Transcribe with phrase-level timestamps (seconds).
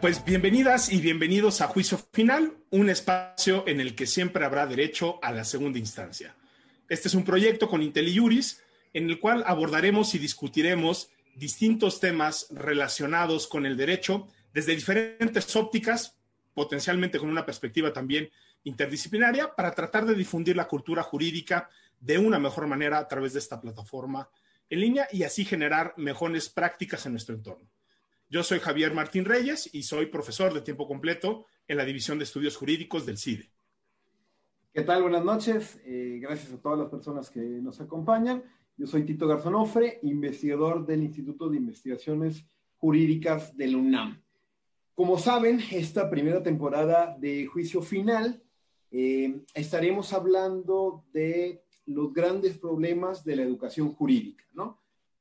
[0.00, 5.18] Pues bienvenidas y bienvenidos a Juicio Final, un espacio en el que siempre habrá derecho
[5.22, 6.34] a la segunda instancia.
[6.88, 8.62] Este es un proyecto con IntelliJuris
[8.94, 16.16] en el cual abordaremos y discutiremos distintos temas relacionados con el derecho desde diferentes ópticas,
[16.54, 18.30] potencialmente con una perspectiva también
[18.64, 21.68] interdisciplinaria, para tratar de difundir la cultura jurídica
[22.00, 24.30] de una mejor manera a través de esta plataforma
[24.70, 27.68] en línea y así generar mejores prácticas en nuestro entorno.
[28.32, 32.22] Yo soy Javier Martín Reyes y soy profesor de tiempo completo en la División de
[32.22, 33.50] Estudios Jurídicos del CIDE.
[34.72, 35.02] ¿Qué tal?
[35.02, 35.80] Buenas noches.
[35.84, 38.44] Eh, gracias a todas las personas que nos acompañan.
[38.76, 42.44] Yo soy Tito Garzonofre, investigador del Instituto de Investigaciones
[42.76, 44.22] Jurídicas de la UNAM.
[44.94, 48.40] Como saben, esta primera temporada de Juicio Final
[48.92, 54.80] eh, estaremos hablando de los grandes problemas de la educación jurídica, ¿no?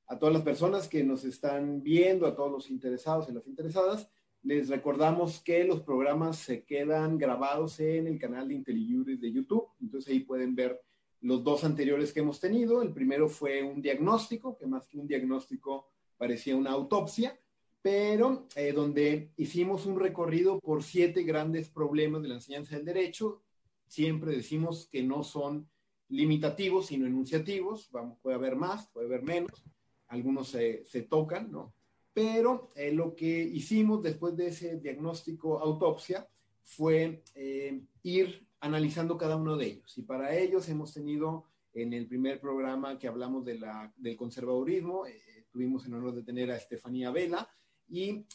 [0.09, 4.09] A todas las personas que nos están viendo, a todos los interesados y las interesadas,
[4.41, 9.67] les recordamos que los programas se quedan grabados en el canal de IntelliJuris de YouTube.
[9.79, 10.81] Entonces ahí pueden ver
[11.21, 12.81] los dos anteriores que hemos tenido.
[12.81, 17.39] El primero fue un diagnóstico, que más que un diagnóstico parecía una autopsia,
[17.79, 23.43] pero eh, donde hicimos un recorrido por siete grandes problemas de la enseñanza del derecho.
[23.85, 25.69] Siempre decimos que no son
[26.07, 27.91] limitativos, sino enunciativos.
[27.91, 29.63] Vamos, puede haber más, puede haber menos
[30.09, 31.73] algunos se, tocan, ¿no?
[32.13, 36.27] Pero eh, lo que hicimos después de ese diagnóstico autopsia
[36.63, 39.97] fue eh, ir analizando cada uno de ellos.
[39.97, 45.05] Y para ellos hemos tenido en el primer programa que hablamos de la, del conservadurismo,
[45.05, 47.47] eh, tuvimos el honor de tener a Estefanía Vela.
[47.87, 48.25] Y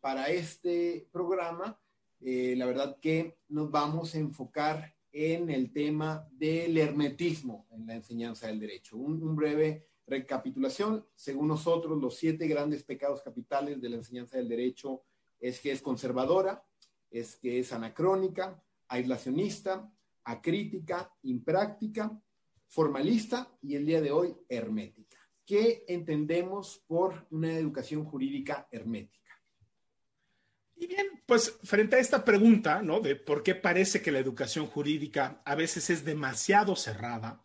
[0.00, 1.80] para este programa,
[2.20, 8.48] la verdad que nos vamos a enfocar en el tema del hermetismo en la enseñanza
[8.48, 8.98] del derecho.
[8.98, 14.48] Un, un breve Recapitulación, según nosotros, los siete grandes pecados capitales de la enseñanza del
[14.48, 15.04] derecho
[15.38, 16.64] es que es conservadora,
[17.10, 19.92] es que es anacrónica, aislacionista,
[20.24, 22.20] acrítica, impráctica,
[22.68, 25.18] formalista y el día de hoy hermética.
[25.44, 29.22] ¿Qué entendemos por una educación jurídica hermética?
[30.76, 33.00] Y bien, pues frente a esta pregunta, ¿no?
[33.00, 37.42] De por qué parece que la educación jurídica a veces es demasiado cerrada,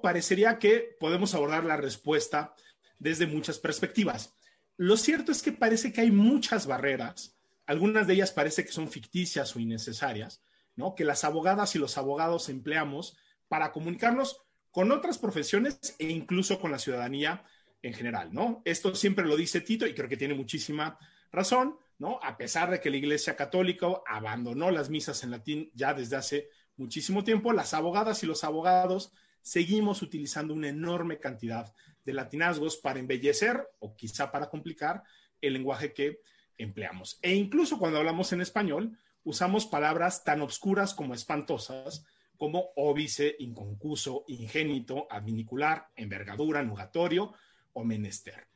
[0.00, 2.54] Parecería que podemos abordar la respuesta
[2.98, 4.34] desde muchas perspectivas.
[4.76, 8.88] Lo cierto es que parece que hay muchas barreras, algunas de ellas parece que son
[8.88, 10.42] ficticias o innecesarias,
[10.76, 10.94] ¿no?
[10.94, 13.16] Que las abogadas y los abogados empleamos
[13.48, 17.44] para comunicarnos con otras profesiones e incluso con la ciudadanía
[17.82, 18.62] en general, ¿no?
[18.64, 20.98] Esto siempre lo dice Tito y creo que tiene muchísima
[21.30, 22.18] razón, ¿no?
[22.22, 26.48] A pesar de que la Iglesia Católica abandonó las misas en latín ya desde hace
[26.76, 29.12] muchísimo tiempo, las abogadas y los abogados
[29.42, 31.72] seguimos utilizando una enorme cantidad
[32.04, 35.02] de latinazgos para embellecer o quizá para complicar
[35.40, 36.20] el lenguaje que
[36.56, 37.18] empleamos.
[37.22, 42.04] E incluso cuando hablamos en español, usamos palabras tan obscuras como espantosas,
[42.36, 47.34] como óbice, inconcuso, ingénito, adminicular, envergadura, nugatorio
[47.72, 48.48] o menester.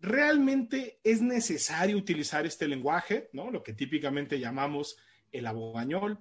[0.00, 3.50] ¿Realmente es necesario utilizar este lenguaje, ¿no?
[3.50, 4.96] lo que típicamente llamamos
[5.30, 6.18] el abogañol?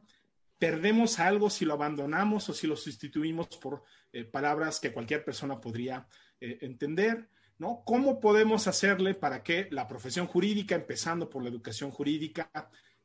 [0.60, 3.84] ¿Perdemos algo si lo abandonamos o si lo sustituimos por
[4.14, 6.08] eh, palabras que cualquier persona podría
[6.40, 7.84] eh, entender, ¿no?
[7.86, 12.52] ¿Cómo podemos hacerle para que la profesión jurídica, empezando por la educación jurídica,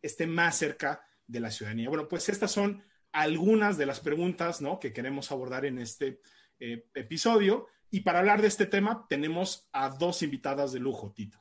[0.02, 1.88] esté más cerca de la ciudadanía?
[1.88, 4.80] Bueno, pues estas son algunas de las preguntas, ¿no?
[4.80, 6.20] Que queremos abordar en este
[6.58, 7.66] eh, episodio.
[7.90, 11.38] Y para hablar de este tema tenemos a dos invitadas de lujo, Tito.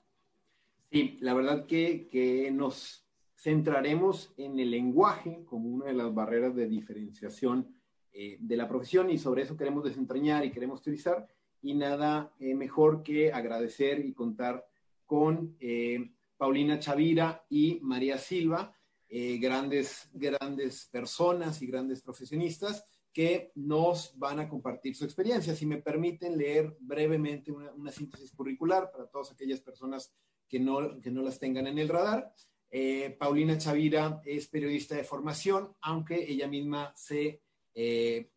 [0.91, 3.05] Sí, la verdad que, que nos
[3.35, 7.75] centraremos en el lenguaje como una de las barreras de diferenciación
[8.17, 11.27] eh, de la profesión y sobre eso queremos desentrañar y queremos utilizar
[11.61, 14.65] y nada eh, mejor que agradecer y contar
[15.05, 18.73] con eh, Paulina Chavira y María Silva,
[19.09, 25.55] grandes, grandes personas y grandes profesionistas que nos van a compartir su experiencia.
[25.55, 30.13] Si me permiten leer brevemente una, síntesis curricular para todas aquellas personas
[30.49, 32.33] que no, que no las tengan en el radar.
[33.17, 37.44] Paulina Chavira es periodista de formación, aunque ella misma se
[37.75, 38.31] eh,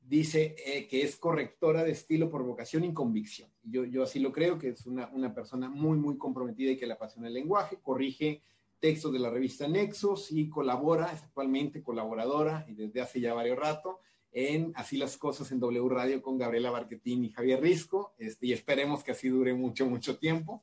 [0.00, 3.50] dice eh, que es correctora de estilo por vocación y convicción.
[3.62, 6.86] Yo, yo así lo creo, que es una, una, persona muy, muy comprometida y que
[6.86, 8.42] le apasiona el lenguaje, corrige
[8.78, 13.58] textos de la revista Nexos y colabora, es actualmente colaboradora y desde hace ya varios
[13.58, 14.00] rato
[14.32, 18.52] en Así las Cosas en W Radio con Gabriela Barquetín y Javier Risco, este, y
[18.52, 20.62] esperemos que así dure mucho, mucho tiempo.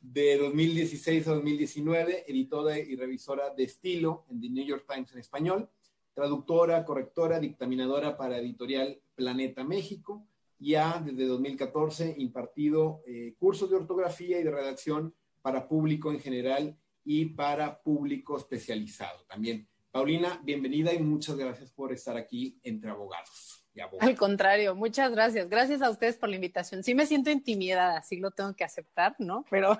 [0.00, 5.18] De 2016 a 2019, editora y revisora de estilo en The New York Times en
[5.20, 5.70] español
[6.14, 10.26] traductora, correctora, dictaminadora para editorial Planeta México.
[10.58, 16.78] Ya desde 2014 impartido eh, cursos de ortografía y de redacción para público en general
[17.04, 19.68] y para público especializado también.
[19.90, 23.66] Paulina, bienvenida y muchas gracias por estar aquí entre abogados.
[23.74, 24.08] Y abogados.
[24.08, 25.48] Al contrario, muchas gracias.
[25.48, 26.84] Gracias a ustedes por la invitación.
[26.84, 29.44] Sí me siento intimidada, así lo tengo que aceptar, ¿no?
[29.50, 29.78] Pero,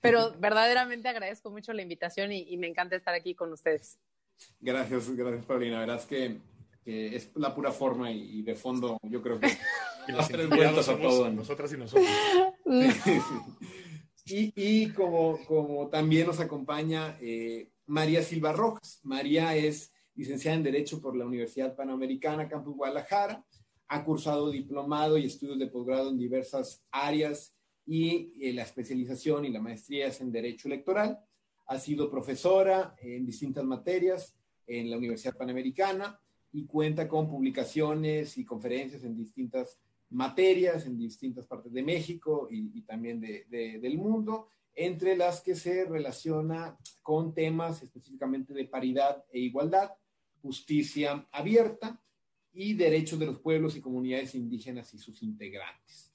[0.00, 3.98] pero verdaderamente agradezco mucho la invitación y, y me encanta estar aquí con ustedes.
[4.60, 5.80] Gracias, gracias Paulina.
[5.80, 6.38] Verás que,
[6.84, 9.48] que es la pura forma y, y de fondo yo creo que
[10.08, 12.08] Y los tres vueltas a todo, nosotras y nosotros.
[14.24, 19.00] y, y como, como también nos acompaña eh, María Silva Rojas.
[19.02, 23.44] María es licenciada en Derecho por la Universidad Panamericana, Campus Guadalajara.
[23.88, 27.54] Ha cursado diplomado y estudios de posgrado en diversas áreas
[27.86, 31.18] y eh, la especialización y la maestría es en Derecho Electoral.
[31.70, 34.36] Ha sido profesora en distintas materias
[34.66, 36.20] en la Universidad Panamericana
[36.52, 39.78] y cuenta con publicaciones y conferencias en distintas
[40.10, 45.84] materias en distintas partes de México y, también de, del mundo, entre las que se
[45.84, 49.90] relaciona con temas específicamente de paridad e igualdad,
[50.42, 52.00] justicia abierta
[52.52, 56.09] y derechos de los pueblos y comunidades indígenas y sus integrantes.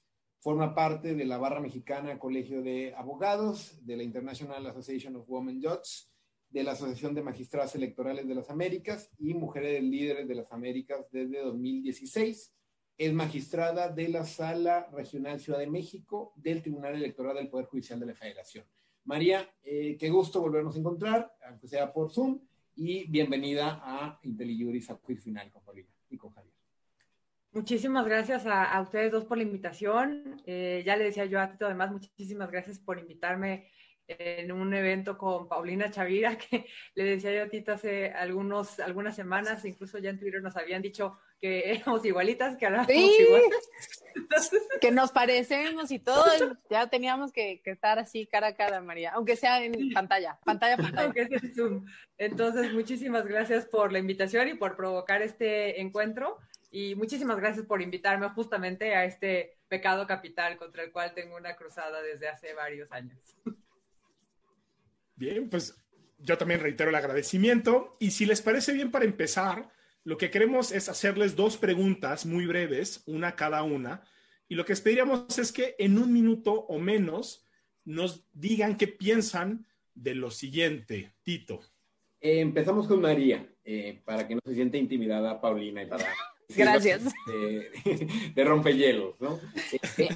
[0.46, 5.60] Forma parte de la barra mexicana Colegio de Abogados, de la International Association of Women
[5.60, 6.08] Judges,
[6.50, 11.10] de la Asociación de Magistradas Electorales de las Américas y Mujeres Líderes de las Américas
[11.10, 12.54] desde 2016
[12.96, 17.98] es magistrada de la Sala Regional Ciudad de México del Tribunal Electoral del Poder Judicial
[17.98, 18.64] de la Federación.
[19.02, 22.38] María, eh, qué gusto volvernos a encontrar, aunque sea por Zoom,
[22.76, 26.55] y bienvenida a IntelliJuris a Quiz Final con Paulina y con Javier.
[27.56, 30.42] Muchísimas gracias a, a ustedes dos por la invitación.
[30.44, 33.70] Eh, ya le decía yo a Tito, además, muchísimas gracias por invitarme
[34.06, 39.16] en un evento con Paulina Chavira, que le decía yo a Tito hace algunos, algunas
[39.16, 43.42] semanas, incluso ya en Twitter nos habían dicho que éramos igualitas, que hablábamos Sí, igual.
[44.82, 46.26] que nos parecemos y todo,
[46.68, 50.76] ya teníamos que, que estar así cara a cara, María, aunque sea en pantalla, pantalla,
[50.76, 51.04] pantalla.
[51.04, 51.86] Aunque sea en Zoom.
[52.18, 56.38] Entonces, muchísimas gracias por la invitación y por provocar este encuentro.
[56.70, 61.56] Y muchísimas gracias por invitarme justamente a este pecado capital contra el cual tengo una
[61.56, 63.18] cruzada desde hace varios años.
[65.14, 65.74] Bien, pues
[66.18, 69.70] yo también reitero el agradecimiento y si les parece bien para empezar,
[70.04, 74.04] lo que queremos es hacerles dos preguntas muy breves, una cada una,
[74.48, 77.44] y lo que les pediríamos es que en un minuto o menos
[77.84, 81.12] nos digan qué piensan de lo siguiente.
[81.22, 81.60] Tito.
[82.20, 86.06] Eh, empezamos con María, eh, para que no se sienta intimidada Paulina y para...
[86.48, 87.04] Gracias.
[87.26, 89.38] De, de rompehielos, ¿no?
[89.98, 90.08] Eh,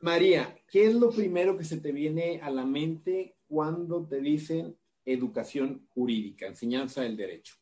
[0.00, 4.76] María, ¿qué es lo primero que se te viene a la mente cuando te dicen
[5.04, 7.56] educación jurídica, enseñanza del derecho?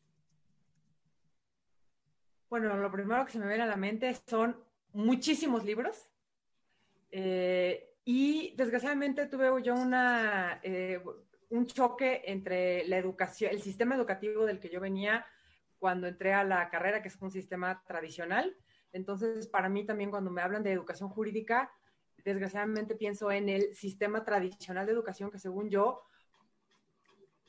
[2.48, 4.56] Bueno, lo primero que se me viene a la mente son
[4.92, 6.08] muchísimos libros.
[7.12, 11.00] Eh, y desgraciadamente tuve yo una, eh,
[11.50, 15.24] un choque entre la educación, el sistema educativo del que yo venía
[15.80, 18.56] cuando entré a la carrera, que es un sistema tradicional.
[18.92, 21.72] Entonces, para mí también cuando me hablan de educación jurídica,
[22.22, 26.02] desgraciadamente pienso en el sistema tradicional de educación que según yo,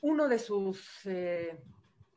[0.00, 1.62] uno de sus, eh,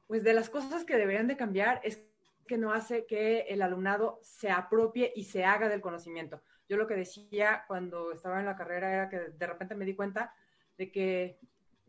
[0.08, 2.02] pues de las cosas que deberían de cambiar es
[2.48, 6.42] que no hace que el alumnado se apropie y se haga del conocimiento.
[6.70, 9.96] Yo lo que decía cuando estaba en la carrera era que de repente me di
[9.96, 10.34] cuenta
[10.78, 11.40] de que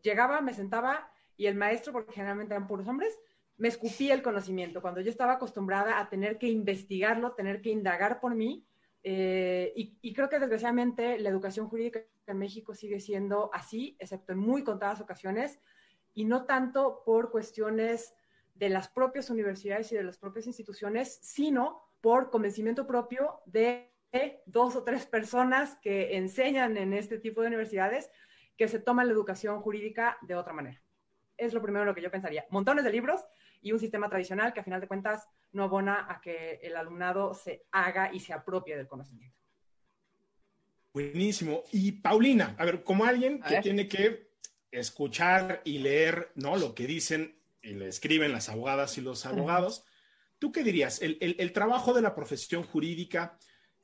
[0.03, 3.19] llegaba, me sentaba y el maestro, porque generalmente eran puros hombres,
[3.59, 4.83] me escupía el conocimiento.
[4.83, 8.67] Cuando yo estaba acostumbrada a tener que investigarlo, tener que indagar por mí,
[9.03, 14.33] eh, y, y, creo que desgraciadamente la educación jurídica en México sigue siendo así, excepto
[14.33, 15.61] en muy contadas ocasiones,
[16.13, 18.15] y no tanto por cuestiones
[18.55, 23.93] de las propias universidades y de las propias instituciones, sino por convencimiento propio de
[24.47, 28.11] dos o tres personas que enseñan en este tipo de universidades
[28.57, 30.83] que se toman la educación jurídica de otra manera.
[31.37, 32.47] Es lo primero que yo pensaría.
[32.49, 33.25] Montones de libros
[33.63, 37.35] y un sistema tradicional que a final de cuentas no abona a que el alumnado
[37.35, 39.37] se haga y se apropie del conocimiento.
[40.93, 41.63] Buenísimo.
[41.73, 44.31] Y Paulina, a ver, como alguien que tiene que
[44.71, 46.57] escuchar y leer, ¿no?
[46.57, 49.85] Lo que dicen y le escriben las abogadas y los abogados,
[50.39, 51.03] ¿tú qué dirías?
[51.03, 53.39] ¿El, el, el trabajo de la profesión jurídica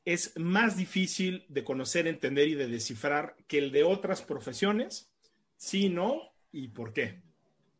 [0.04, 5.12] es más difícil de conocer, entender y de descifrar que el de otras profesiones?
[5.56, 6.32] ¿Sí, no?
[6.50, 7.22] ¿Y por qué?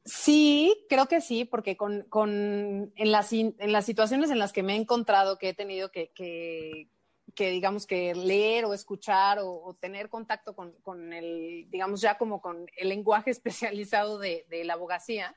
[0.04, 4.64] Sí, creo que sí, porque con, con en, las, en, las, situaciones en las que
[4.64, 10.09] me he encontrado, que he tenido que, que, digamos, que leer o escuchar o, tener
[10.09, 15.37] contacto con, con, el, digamos, ya como con el lenguaje especializado de, de, la abogacía,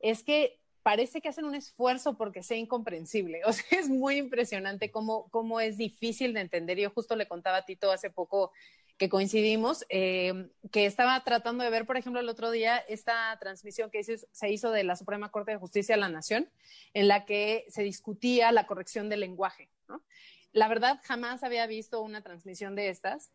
[0.00, 3.42] es que parece que hacen un esfuerzo porque sea incomprensible.
[3.46, 6.78] O sea, es muy impresionante cómo, cómo es difícil de entender.
[6.78, 8.52] Yo justo le contaba a Tito hace poco
[8.98, 13.90] que coincidimos, eh, que estaba tratando de ver, por ejemplo, el otro día esta transmisión
[13.90, 16.48] que se hizo de la Suprema Corte de Justicia de la Nación,
[16.94, 19.68] en la que se discutía la corrección del lenguaje.
[20.52, 23.30] La verdad, jamás había visto una transmisión de estas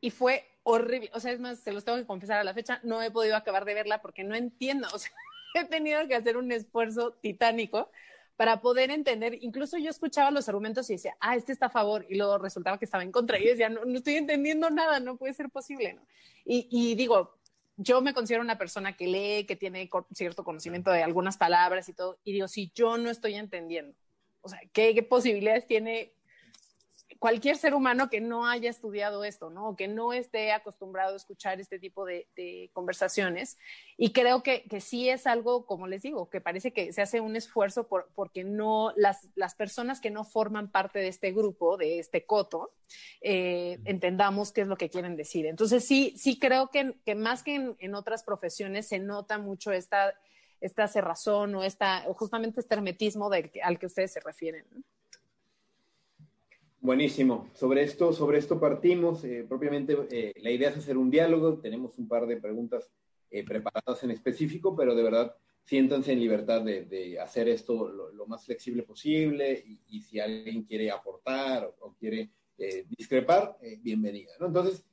[0.00, 1.10] y fue horrible.
[1.14, 3.36] O sea, es más, se los tengo que confesar a la fecha, no he podido
[3.36, 4.88] acabar de verla porque no entiendo.
[4.94, 5.12] O sea,
[5.54, 7.90] he tenido que hacer un esfuerzo titánico
[8.36, 12.06] para poder entender, incluso yo escuchaba los argumentos y decía, ah, este está a favor,
[12.08, 15.16] y luego resultaba que estaba en contra, y decía, no, no estoy entendiendo nada, no
[15.16, 16.02] puede ser posible, ¿no?
[16.44, 17.34] Y, digo,
[17.76, 21.92] yo me considero una persona que lee, que tiene cierto conocimiento de algunas palabras y
[21.92, 23.96] todo, y digo, si yo no estoy entendiendo,
[24.42, 26.12] o sea, ¿qué, qué posibilidades tiene
[27.18, 29.70] cualquier ser humano que no haya estudiado esto, ¿no?
[29.70, 32.26] O que no esté acostumbrado a escuchar este tipo de,
[32.72, 33.58] conversaciones.
[33.96, 37.20] Y creo que, que, sí es algo, como les digo, que parece que se hace
[37.20, 41.76] un esfuerzo por, porque no, las, las personas que no forman parte de este grupo,
[41.76, 42.72] de este coto,
[43.20, 45.46] eh, entendamos qué es lo que quieren decir.
[45.46, 50.14] Entonces sí, sí creo que, que más que en, otras profesiones se nota mucho esta,
[50.60, 53.30] esta cerrazón o esta, justamente este hermetismo
[53.62, 54.66] al que ustedes se refieren.
[56.86, 56.92] ¿No?
[56.92, 57.50] Buenísimo.
[57.52, 59.24] Sobre esto, sobre esto partimos.
[59.24, 61.58] Eh, propiamente eh, la idea es hacer un diálogo.
[61.58, 62.90] Tenemos un par de preguntas
[63.30, 68.44] eh, preparadas en específico, pero de verdad siéntanse en libertad de, hacer esto lo, más
[68.44, 72.30] flexible posible y, si alguien quiere aportar o, quiere
[72.96, 74.30] discrepar, bienvenida.
[74.40, 74.84] Entonces,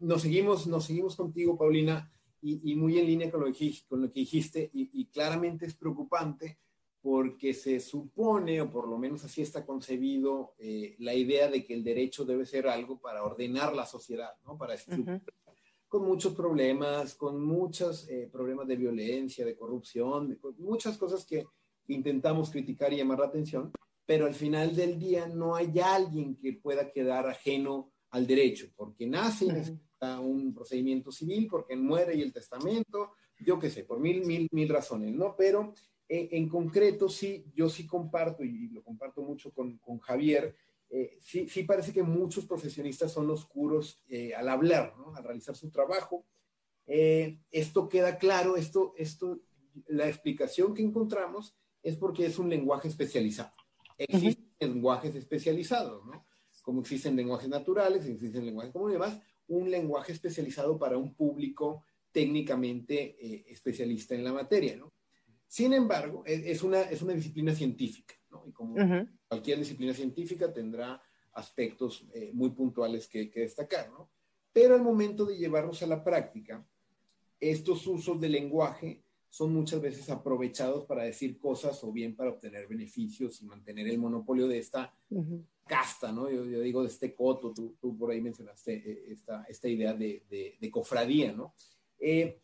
[0.00, 4.10] nos, seguimos, nos seguimos contigo, Paulina, y, muy en línea con lo que, con lo
[4.10, 6.58] que dijiste, y claramente es preocupante
[7.02, 11.74] porque se supone, o por lo menos así está concebido, eh, la idea de que
[11.74, 14.58] el derecho debe ser algo para ordenar la sociedad, ¿no?
[14.58, 14.74] Para
[15.88, 21.46] con muchos problemas, con muchos eh, problemas de violencia, de corrupción, con muchas cosas que
[21.88, 23.72] intentamos criticar y llamar la atención,
[24.06, 29.06] pero al final del día no hay alguien que pueda quedar ajeno al derecho, porque
[29.06, 33.98] nace y necesita un procedimiento civil, porque muere y el testamento, yo qué sé, por
[33.98, 35.34] mil, mil, mil razones, ¿no?
[35.36, 35.72] Pero
[36.12, 40.56] en, concreto, sí, yo sí comparto, y lo comparto mucho con, con Javier,
[40.90, 45.14] eh, sí, sí, parece que muchos profesionistas son oscuros eh, al hablar, ¿no?
[45.14, 46.26] al realizar su trabajo.
[46.84, 49.40] Eh, esto queda claro, esto, esto,
[49.86, 53.52] la explicación que encontramos es porque es un lenguaje especializado.
[53.96, 56.26] Existen lenguajes especializados, ¿no?
[56.62, 61.84] Como existen lenguajes naturales, existen lenguajes comunes y demás, un lenguaje especializado para un público
[62.12, 64.92] técnicamente especialista en la materia, ¿no?
[65.50, 68.44] Sin embargo, e, es una, es una disciplina científica, ¿no?
[68.46, 68.76] Y como
[69.26, 71.02] cualquier disciplina científica tendrá
[71.32, 74.12] aspectos eh, muy puntuales que, que, destacar, ¿no?
[74.52, 76.64] Pero al momento de llevarlos a la práctica,
[77.40, 82.68] estos usos del lenguaje son muchas veces aprovechados para decir cosas o bien para obtener
[82.68, 84.94] beneficios y mantener el monopolio de esta
[85.66, 86.30] casta, ¿no?
[86.30, 90.22] Yo, digo de este coto, tú, tú por ahí mencionaste eh, esta, esta idea de,
[90.30, 91.54] de, de cofradía, ¿no?
[91.98, 92.40] Eh,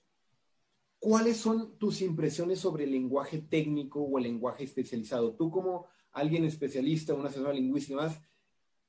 [0.98, 5.34] ¿cuáles son tus impresiones sobre el lenguaje técnico o el lenguaje especializado?
[5.34, 8.20] Tú como alguien especialista, un asesor lingüístico y demás,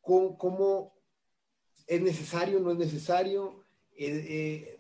[0.02, 0.94] ¿cómo,
[1.86, 3.64] es necesario, no es necesario?
[3.92, 4.80] Eh, eh,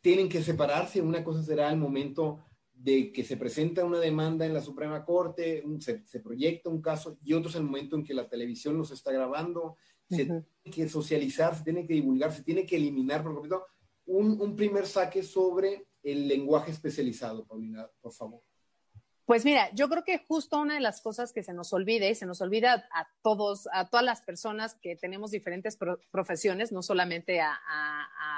[0.00, 1.02] ¿Tienen que separarse?
[1.02, 2.40] Una cosa será el momento
[2.72, 7.34] de que se presenta una demanda en la Suprema Corte, se, proyecta un caso, y
[7.34, 9.76] otro es el momento en que la televisión los está grabando,
[10.08, 13.66] se tiene que socializar, se tiene que divulgar, se tiene que eliminar por completo.
[14.06, 18.42] Un, un primer saque sobre el lenguaje especializado, Paulina, por favor?
[19.30, 22.16] Pues mira, yo creo que justo una de las cosas que se nos olvida y
[22.16, 25.78] se nos olvida a todos, a todas las personas que tenemos diferentes
[26.10, 27.56] profesiones, no solamente a,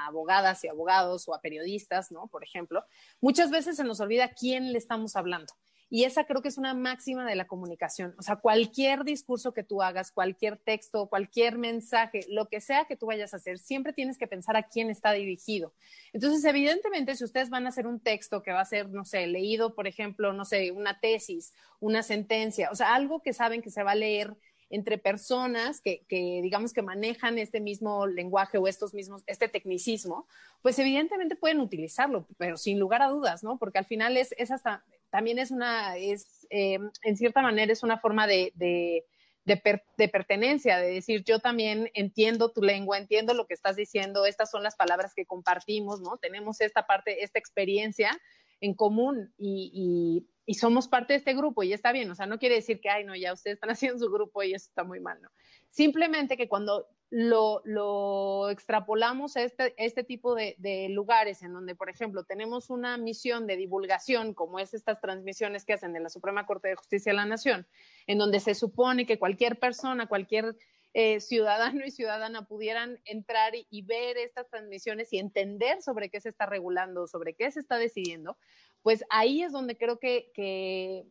[0.05, 2.27] abogadas y abogados o a periodistas, ¿no?
[2.27, 2.85] Por ejemplo,
[3.21, 5.51] muchas veces se nos olvida quién le estamos hablando.
[5.95, 8.15] Y esa creo que es una máxima de la comunicación.
[8.17, 12.95] O sea, cualquier discurso que tú hagas, cualquier texto, cualquier mensaje, lo que sea que
[12.95, 15.71] tú vayas a hacer, siempre tienes que pensar a quién está dirigido.
[16.11, 19.27] Entonces, evidentemente, si ustedes van a hacer un texto que va a ser, no sé,
[19.27, 23.69] leído, por ejemplo, no sé, una tesis, una sentencia, o sea, algo que saben que
[23.69, 24.35] se va a leer
[24.71, 30.25] entre personas que, digamos que manejan este mismo lenguaje o estos mismos, este tecnicismo,
[30.63, 33.59] pues evidentemente pueden utilizarlo, pero sin lugar a dudas, ¿no?
[33.59, 37.83] Porque al final es, es hasta, también es una, es, eh, en cierta manera es
[37.83, 39.05] una forma de, de,
[39.45, 44.49] de, pertenencia, de decir, yo también entiendo tu lengua, entiendo lo que estás diciendo, estas
[44.49, 46.17] son las palabras que compartimos, ¿no?
[46.17, 48.19] Tenemos esta parte, esta experiencia
[48.59, 52.39] en común y, y, somos parte de este grupo y está bien, o sea, no
[52.39, 54.99] quiere decir que, ay, no, ya ustedes están haciendo su grupo y eso está muy
[54.99, 55.29] mal, ¿no?
[55.69, 62.23] Simplemente que cuando lo, extrapolamos a este, este tipo de, lugares en donde, por ejemplo,
[62.23, 66.69] tenemos una misión de divulgación, como es estas transmisiones que hacen de la Suprema Corte
[66.69, 67.67] de Justicia de la Nación,
[68.07, 70.55] en donde se supone que cualquier persona, cualquier
[70.95, 76.29] eh, ciudadano y ciudadana pudieran entrar y, ver estas transmisiones y entender sobre qué se
[76.29, 78.37] está regulando, sobre qué se está decidiendo,
[78.81, 81.05] pues ahí es donde creo que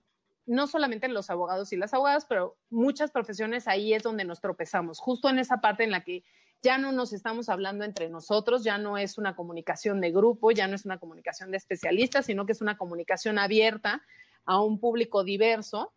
[0.47, 4.99] no solamente los abogados y las abogadas, pero muchas profesiones ahí es donde nos tropezamos,
[4.99, 6.25] justo en esa parte en la que
[6.63, 10.69] ya no nos estamos hablando entre nosotros, ya no es una comunicación de grupo, ya
[10.69, 14.03] no es una comunicación de especialistas, sino que es una comunicación abierta
[14.45, 15.93] a un público diverso.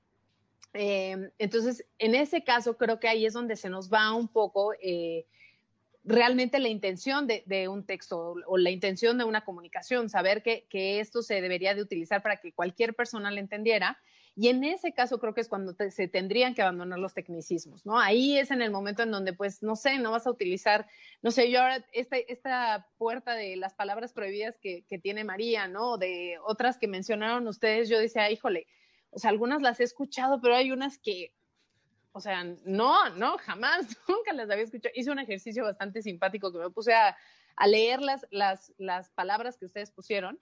[0.74, 4.74] Eh, entonces, en ese caso, creo que ahí es donde se nos va un poco
[4.82, 5.28] eh,
[6.04, 10.66] realmente la intención de, de, un texto o la intención de una comunicación, saber que,
[10.70, 14.00] que esto se debería de utilizar para que cualquier persona lo entendiera
[14.38, 17.86] y en ese caso creo que es cuando te, se tendrían que abandonar los tecnicismos,
[17.86, 17.98] ¿no?
[17.98, 20.88] Ahí es en el momento en donde, pues, no sé, no vas a utilizar,
[21.22, 25.70] no sé, yo ahora, esta, esta puerta de las palabras prohibidas que, que tiene María,
[25.70, 25.98] ¿no?
[25.98, 28.68] De otras que mencionaron ustedes, yo decía, híjole,
[29.10, 31.34] o sea, algunas las he escuchado, pero hay unas que,
[32.12, 34.92] o sea, no, no, jamás, nunca las había escuchado.
[34.96, 37.15] Hice un ejercicio bastante simpático que me puse a,
[37.56, 40.42] a leer las, las, las palabras que ustedes pusieron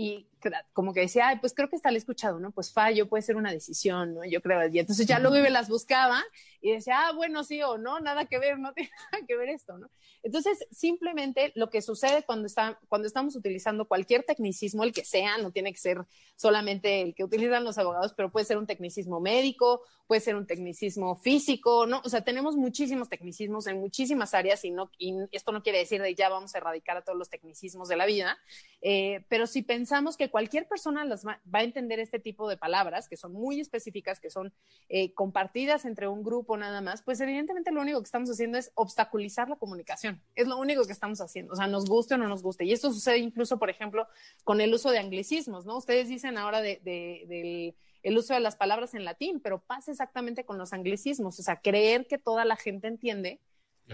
[0.00, 0.28] y
[0.72, 2.52] como que decía, Ay, pues creo que está el escuchado, ¿no?
[2.52, 4.24] Pues fallo puede ser una decisión, ¿no?
[4.24, 6.22] Yo creo, y entonces ya luego me las buscaba
[6.60, 9.48] y decía, ah, bueno, sí o no, nada que ver, no tiene nada que ver
[9.48, 9.90] esto, ¿no?
[10.22, 15.38] Entonces, simplemente lo que sucede cuando, está, cuando estamos utilizando cualquier tecnicismo, el que sea,
[15.38, 15.98] no tiene que ser
[16.36, 20.46] solamente el que utilizan los abogados, pero puede ser un tecnicismo médico, puede ser un
[20.46, 22.02] tecnicismo físico, ¿no?
[22.04, 26.00] O sea, tenemos muchísimos tecnicismos en muchísimas áreas y, no, y esto no quiere decir
[26.00, 28.38] de ya vamos a erradicar a todos los tecnicismos de la vida,
[28.80, 32.56] eh, pero si pensamos que cualquier persona las va, va, a entender este tipo de
[32.56, 34.52] palabras, que son muy específicas, que son
[34.88, 38.70] eh, compartidas entre un grupo nada más, pues evidentemente lo único que estamos haciendo es
[38.74, 40.20] obstaculizar la comunicación.
[40.34, 42.64] Es lo único que estamos haciendo, o sea, nos guste o no nos guste.
[42.64, 44.06] Y esto sucede incluso, por ejemplo,
[44.44, 45.76] con el uso de anglicismos, ¿no?
[45.76, 49.90] Ustedes dicen ahora de, de, del el uso de las palabras en latín, pero pasa
[49.90, 53.40] exactamente con los anglicismos, o sea, creer que toda la gente entiende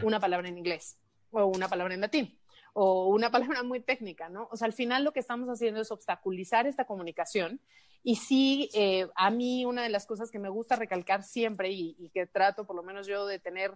[0.02, 0.98] una palabra en inglés
[1.30, 2.38] o una palabra en latín
[2.74, 4.48] o una palabra muy técnica, ¿no?
[4.52, 7.60] O sea, al final lo que estamos haciendo es obstaculizar esta comunicación.
[8.02, 12.10] Y sí, eh, a mí una de las cosas que me gusta recalcar siempre y,
[12.12, 13.72] que trato por lo menos yo de tener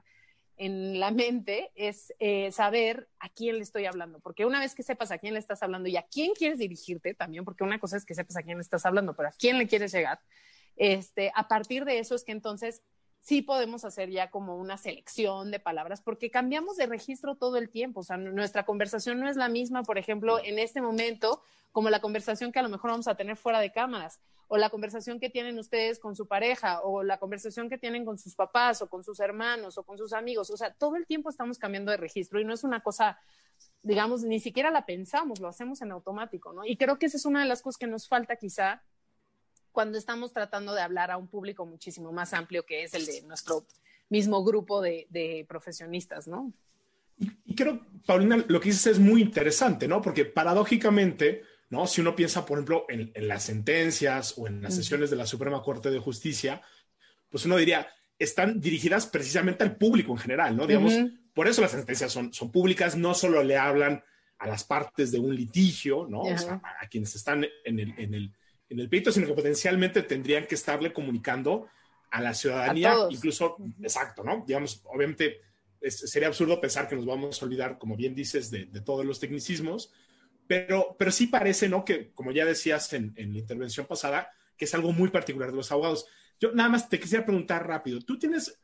[0.58, 4.82] en la mente es eh, saber a quién le estoy hablando, porque una vez que
[4.82, 7.96] sepas a quién le estás hablando y a quién quieres dirigirte también, porque una cosa
[7.96, 10.20] es que sepas a quién le estás hablando, pero a quién le quieres llegar,
[10.76, 12.82] este, a partir de eso es que entonces
[13.20, 17.68] sí podemos hacer ya como una selección de palabras, porque cambiamos de registro todo el
[17.68, 18.00] tiempo.
[18.00, 22.00] O sea, nuestra conversación no es la misma, por ejemplo, en este momento, como la
[22.00, 25.28] conversación que a lo mejor vamos a tener fuera de cámaras, o la conversación que
[25.28, 29.04] tienen ustedes con su pareja, o la conversación que tienen con sus papás, o con
[29.04, 30.50] sus hermanos, o con sus amigos.
[30.50, 33.18] O sea, todo el tiempo estamos cambiando de registro y no es una cosa,
[33.82, 36.64] digamos, ni siquiera la pensamos, lo hacemos en automático, ¿no?
[36.64, 38.82] Y creo que esa es una de las cosas que nos falta quizá
[39.72, 43.22] cuando estamos tratando de hablar a un público muchísimo más amplio que es el de
[43.22, 43.66] nuestro
[44.08, 46.52] mismo grupo de, de profesionistas, ¿no?
[47.18, 50.00] Y, y, creo, Paulina, lo que dices es muy interesante, ¿no?
[50.00, 51.86] Porque paradójicamente, ¿no?
[51.86, 55.26] Si uno piensa, por ejemplo, en, en las sentencias o en las sesiones de la
[55.26, 56.62] Suprema Corte de Justicia,
[57.28, 60.66] pues uno diría, están dirigidas precisamente al público en general, ¿no?
[60.66, 61.18] Digamos, uh -huh.
[61.34, 64.02] por eso las sentencias son, son públicas, no solo le hablan
[64.38, 66.22] a las partes de un litigio, ¿no?
[66.22, 66.34] Uh -huh.
[66.34, 68.32] o sea, a, a, quienes están en el, en el
[68.68, 71.68] en el pleito, sino que potencialmente tendrían que estarle comunicando
[72.10, 73.74] a la ciudadanía, a incluso, uh -huh.
[73.82, 74.44] exacto, ¿no?
[74.46, 75.40] Digamos, obviamente
[75.80, 79.04] es, sería absurdo pensar que nos vamos a olvidar, como bien dices, de, de todos
[79.04, 79.92] los tecnicismos,
[80.46, 81.84] pero, pero sí parece, ¿no?
[81.84, 85.56] Que, como ya decías en, en, la intervención pasada, que es algo muy particular de
[85.56, 86.06] los abogados.
[86.40, 88.58] Yo nada más te quisiera preguntar rápido, ¿tú tienes,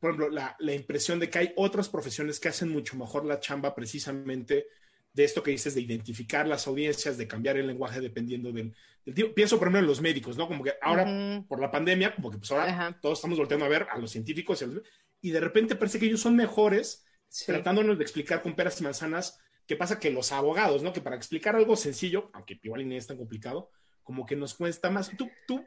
[0.00, 3.40] por ejemplo, la, la impresión de que hay otras profesiones que hacen mucho mejor la
[3.40, 4.66] chamba precisamente
[5.12, 9.14] de esto que dices, de identificar las audiencias, de cambiar el lenguaje dependiendo del, del
[9.14, 9.34] tipo.
[9.34, 10.48] Pienso, por ejemplo, en los médicos, ¿no?
[10.48, 11.46] Como que ahora, uh -huh.
[11.46, 14.60] por la pandemia, como que pues ahora todos estamos volteando a ver a los científicos
[14.62, 14.82] y, a los,
[15.20, 17.46] y, de repente parece que ellos son mejores sí.
[17.46, 20.92] tratándonos de explicar con peras y manzanas qué pasa que los abogados, ¿no?
[20.92, 23.70] Que para explicar algo sencillo, aunque igual ni es tan complicado,
[24.02, 25.10] como que nos cuesta más.
[25.16, 25.64] ¿Tú, tú,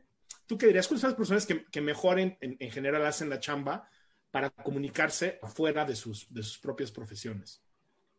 [0.47, 0.88] tú qué dirías?
[0.88, 3.88] ¿Cuáles son las personas que, que mejor en, en, en, general hacen la chamba
[4.31, 7.64] para comunicarse afuera de sus, de sus propias profesiones?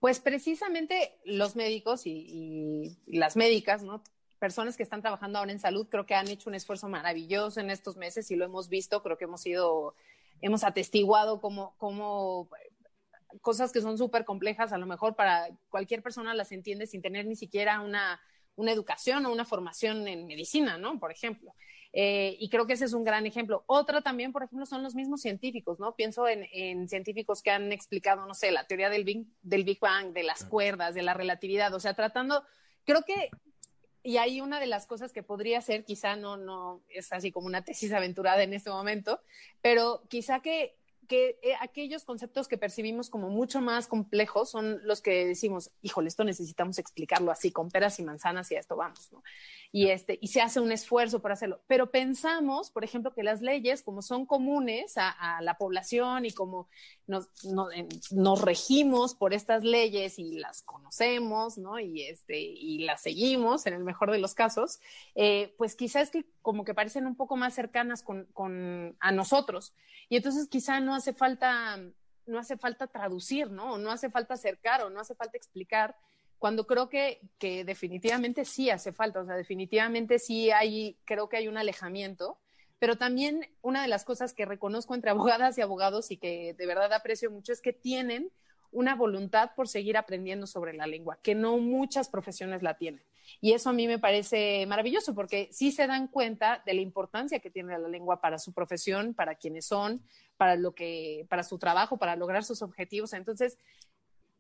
[0.01, 4.03] Pues precisamente los médicos y, y, las médicas, ¿no?
[4.39, 7.71] Personas que están trabajando ahora en salud, creo que han hecho un esfuerzo maravilloso en
[7.71, 9.95] estos meses y lo hemos visto, creo que hemos sido,
[10.43, 12.51] hemos atestiguado como, como
[13.41, 17.27] cosas que son súper complejas, a lo mejor para cualquier persona las entiende sin tener
[17.27, 18.21] ni siquiera una,
[18.57, 20.99] una educación o una formación en medicina, ¿no?
[20.99, 21.55] Por ejemplo.
[21.99, 23.65] Eh, y creo que ese es un gran ejemplo.
[23.67, 25.95] Otra también, por ejemplo, son los mismos científicos, ¿no?
[25.95, 29.81] Pienso en, en científicos que han explicado, no sé, la teoría del Big, del Big
[29.81, 32.45] Bang, de las cuerdas, de la relatividad, o sea, tratando,
[32.85, 33.31] creo que
[34.03, 37.47] y ahí una de las cosas que podría ser, quizá no, no es así como
[37.47, 39.21] una tesis aventurada en este momento,
[39.63, 40.77] pero quizá que
[41.07, 46.09] que eh, aquellos conceptos que percibimos como mucho más complejos son los que decimos, híjole,
[46.09, 49.23] esto necesitamos explicarlo así, con peras y manzanas y a esto vamos, ¿no?
[49.73, 51.61] Y, este, y se hace un esfuerzo por hacerlo.
[51.67, 56.69] Pero pensamos, por ejemplo, que las leyes, como son comunes a, la población y como
[57.07, 61.79] nos, nos, regimos por estas leyes y las conocemos, ¿no?
[61.79, 64.81] Y, este, y las seguimos, en el mejor de los casos,
[65.15, 69.75] eh, pues quizás que como que parecen un poco más cercanas con, con, a nosotros.
[70.09, 71.79] Y entonces quizá no hace falta,
[72.27, 73.79] no hace falta traducir, ¿no?
[73.79, 75.97] No hace falta acercar o no hace falta explicar,
[76.39, 81.39] cuando creo que, que definitivamente sí hace falta, o sea, definitivamente sí hay, creo que
[81.39, 82.39] hay un alejamiento,
[82.79, 86.67] pero también una de las cosas que reconozco entre abogadas y abogados y que de
[86.67, 88.31] verdad aprecio mucho es que tienen
[88.73, 93.03] una voluntad por seguir aprendiendo sobre la lengua, que no muchas profesiones la tienen.
[93.41, 97.39] Y eso a mí me parece maravilloso porque sí se dan cuenta de la importancia
[97.39, 100.03] que tiene la lengua para su profesión, para quienes son,
[100.37, 103.13] para lo que, para su trabajo, para lograr sus objetivos.
[103.13, 103.59] Entonces,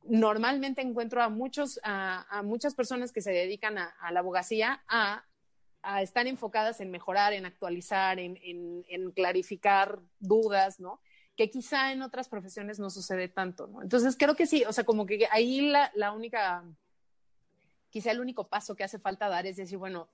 [0.04, 5.24] normalmente encuentro a muchos, a, muchas personas que se dedican a, la abogacía a,
[6.02, 11.00] estar enfocadas en mejorar, en actualizar, en, en, clarificar dudas, ¿no?
[11.36, 13.82] Que quizá en otras profesiones no sucede tanto, ¿no?
[13.82, 16.64] Entonces creo que sí, o sea, como que ahí la, la única
[17.90, 20.08] quizá el único paso que hace falta dar es decir, bueno,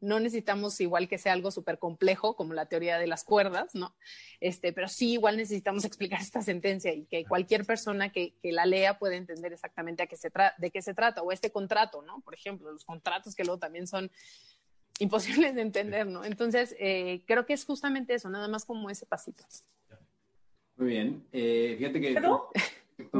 [0.00, 3.96] no necesitamos igual que sea algo súper complejo como la teoría de las cuerdas, ¿no?
[4.40, 8.66] Este, pero sí igual necesitamos explicar esta sentencia y que cualquier persona que, que la
[8.66, 12.20] lea pueda entender exactamente a qué se de qué se trata, o este contrato, ¿no?
[12.20, 14.10] Por ejemplo, los contratos que luego también son
[14.98, 16.24] imposibles de entender, ¿no?
[16.24, 19.44] Entonces, eh, creo que es justamente eso, nada más como ese pasito.
[20.76, 21.26] Muy bien.
[21.32, 22.18] Eh, fíjate que...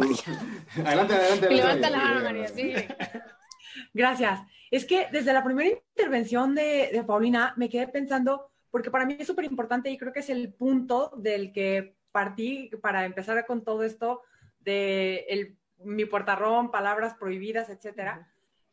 [0.85, 2.73] adelante, adelante, Levanta la mano, María, sí.
[3.95, 4.41] Gracias.
[4.71, 9.27] Es que desde la primera intervención de, Paulina me quedé pensando, porque para mí es
[9.27, 13.83] súper importante y creo que es el punto del que partí para empezar con todo
[13.83, 14.23] esto
[14.61, 18.31] de el, mi puertarrón, palabras prohibidas, etcétera.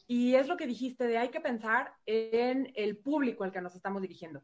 [0.07, 3.75] Y es lo que dijiste de hay que pensar en el público al que nos
[3.75, 4.43] estamos dirigiendo.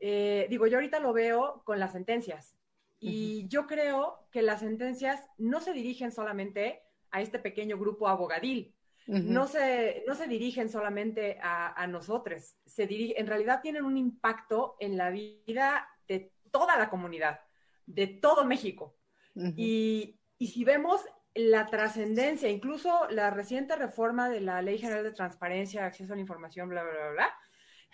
[0.00, 2.56] Eh, digo, yo ahorita lo veo con las sentencias.
[3.00, 8.73] Y yo creo que las sentencias no se dirigen solamente a este pequeño grupo abogadil,
[9.06, 14.96] no, se, no se dirigen solamente a, nosotros, se en realidad tienen un impacto en
[14.96, 17.40] la vida de toda la comunidad,
[17.86, 18.96] de todo México.
[19.34, 21.00] y, si vemos
[21.34, 26.22] la trascendencia, incluso la reciente reforma de la Ley General de Transparencia, Acceso a la
[26.22, 27.34] Información, bla, bla, bla, bla,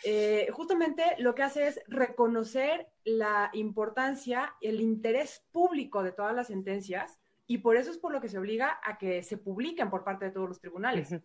[0.04, 6.34] eh, justamente lo que hace es reconocer la importancia, y el interés público de todas
[6.34, 7.19] las sentencias
[7.50, 10.26] y por eso es por lo que se obliga a que se publiquen por parte
[10.26, 11.16] de todos los tribunales.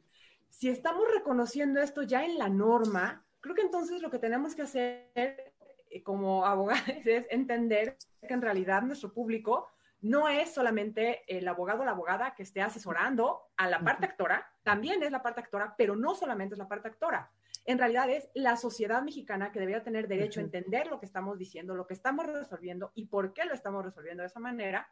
[0.49, 4.63] Si estamos reconociendo esto ya en la norma, creo que entonces lo que tenemos que
[4.63, 5.53] hacer
[5.88, 9.67] eh, como abogados es entender que en realidad nuestro público
[10.01, 14.51] no es solamente el abogado o la abogada que esté asesorando a la parte actora,
[14.63, 17.31] también es la parte actora, pero no solamente es la parte actora.
[17.65, 21.38] En realidad es la sociedad mexicana que debería tener derecho a entender lo que estamos
[21.38, 24.89] diciendo, lo que estamos resolviendo y por qué lo estamos resolviendo de esa manera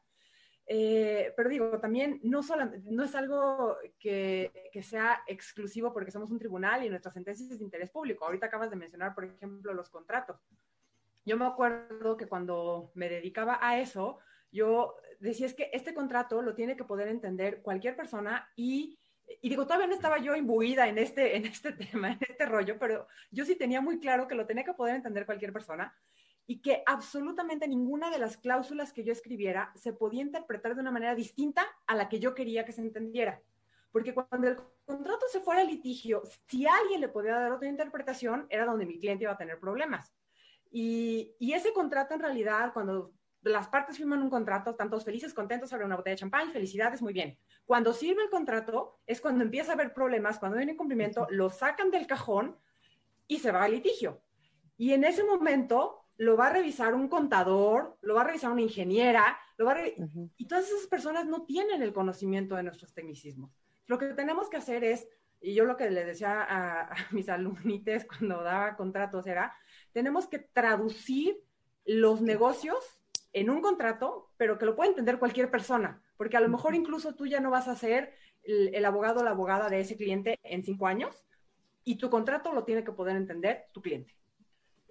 [0.65, 2.41] eh, pero digo, también no,
[2.85, 7.59] no es algo que, que, sea exclusivo porque somos un tribunal y nuestras sentencias es
[7.59, 8.25] de interés público.
[8.25, 10.39] Ahorita acabas de mencionar, por ejemplo, los contratos.
[11.25, 14.19] Yo me acuerdo que cuando me dedicaba a eso,
[14.51, 18.99] yo decía es que este contrato lo tiene que poder entender cualquier persona y,
[19.41, 22.77] y digo, todavía no estaba yo imbuida en este, en este tema, en este rollo,
[22.79, 25.93] pero yo sí tenía muy claro que lo tenía que poder entender cualquier persona
[26.45, 30.91] y que absolutamente ninguna de las cláusulas que yo escribiera se podía interpretar de una
[30.91, 33.41] manera distinta a la que yo quería que se entendiera.
[33.91, 38.47] Porque cuando el contrato se fuera a litigio, si alguien le podía dar otra interpretación,
[38.49, 40.13] era donde mi cliente iba a tener problemas.
[40.71, 45.33] Y, y ese contrato en realidad, cuando las partes firman un contrato, están todos felices,
[45.33, 47.37] contentos, abren una botella de champán, felicidades, muy bien.
[47.65, 51.49] Cuando sirve el contrato, es cuando empieza a haber problemas, cuando hay un incumplimiento, lo
[51.49, 52.57] sacan del cajón
[53.27, 54.21] y se va al litigio.
[54.77, 58.61] Y en ese momento, lo va a revisar un contador, lo va a revisar una
[58.61, 59.87] ingeniera, lo va a
[60.37, 63.51] y todas esas personas no tienen el conocimiento de nuestros tecnicismos.
[63.87, 65.07] Lo que tenemos que hacer es,
[65.41, 69.55] y yo lo que le decía a, mis alumnites cuando daba contratos era,
[69.91, 71.41] tenemos que traducir
[71.85, 72.99] los negocios
[73.33, 77.15] en un contrato, pero que lo pueda entender cualquier persona, porque a lo mejor incluso
[77.15, 80.39] tú ya no vas a ser el, el abogado o la abogada de ese cliente
[80.43, 81.25] en cinco años
[81.83, 84.15] y tu contrato lo tiene que poder entender tu cliente.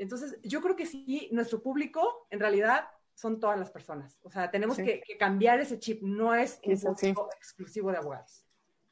[0.02, 4.18] Entonces, yo creo que sí, nuestro público en realidad son todas las personas.
[4.24, 8.44] O sea, tenemos que, cambiar ese chip, no es un público exclusivo de abogados.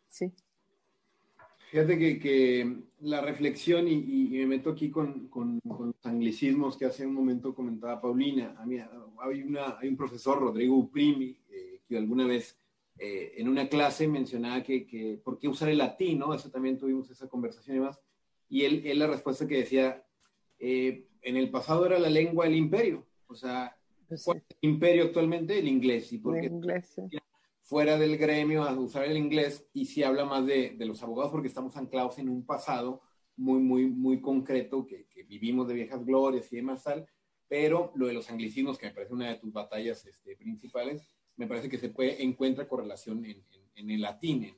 [0.08, 0.32] Sí.
[1.70, 5.28] Fíjate que, la reflexión, y, me meto aquí con,
[5.64, 8.54] los anglicismos que hace un momento comentaba Paulina.
[8.58, 12.56] A mí, hay, una, hay un profesor, Rodrigo Uprimi, eh, que alguna vez
[12.98, 16.32] eh, en una clase mencionaba que, por qué usar el latín, ¿no?
[16.32, 18.00] Eso también tuvimos esa conversación y más.
[18.48, 20.04] Y él, él la respuesta que decía,
[20.60, 23.06] eh, en el pasado era la lengua del imperio.
[23.26, 23.76] O sea,
[24.08, 25.58] pues ¿cuál es el imperio actualmente?
[25.58, 26.12] El inglés.
[26.12, 26.46] ¿Y qué?
[26.46, 26.96] inglés,
[27.70, 31.46] fuera del gremio a usar el inglés y si habla más de, los abogados porque
[31.46, 33.00] estamos anclados en un pasado
[33.36, 37.06] muy, muy, muy concreto que, vivimos de viejas glorias y demás tal,
[37.46, 41.46] pero lo de los anglicismos, que me parece una de tus batallas este, principales, me
[41.46, 44.52] parece que se puede, encuentra correlación en, el latín,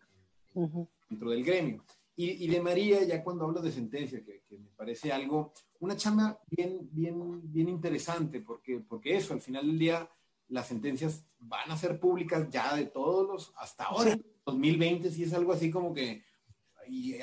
[1.10, 1.84] dentro del gremio.
[2.14, 6.88] Y, de María, ya cuando hablo de sentencia, que, me parece algo, una chamba bien,
[6.92, 10.10] bien, bien interesante, porque, porque eso, al final del día,
[10.48, 15.32] las sentencias van a ser públicas ya de todos los, hasta ahora, 2020, sí es
[15.32, 16.22] algo así como que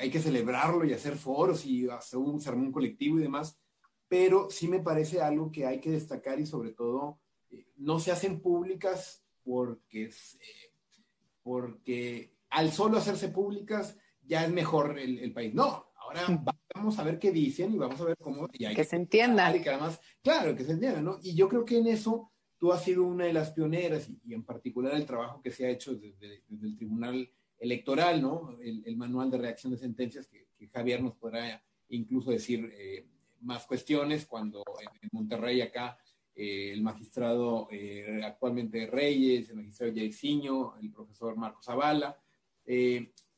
[0.00, 3.58] hay que celebrarlo y hacer foros y hacer un sermón colectivo y demás,
[4.08, 8.10] pero sí me parece algo que hay que destacar y sobre todo eh, no se
[8.10, 10.74] hacen públicas porque, eh,
[11.42, 13.96] porque al solo hacerse públicas
[14.30, 15.52] ya es mejor el, país.
[15.52, 18.46] No, ahora vamos a ver qué dicen y vamos a ver cómo...
[18.46, 19.54] que, se entienda.
[19.54, 21.18] Y que además, claro, que se entienda, ¿no?
[21.20, 24.44] Y yo creo que en eso tú has sido una de las pioneras y, en
[24.44, 28.56] particular el trabajo que se ha hecho desde, el Tribunal Electoral, ¿no?
[28.62, 33.08] El, manual de reacción de sentencias, que, Javier nos podrá incluso decir eh,
[33.40, 35.98] más cuestiones cuando en, Monterrey acá
[36.36, 42.16] eh, el magistrado eh, actualmente Reyes, el magistrado Jairzinho, el profesor Marcos Zavala,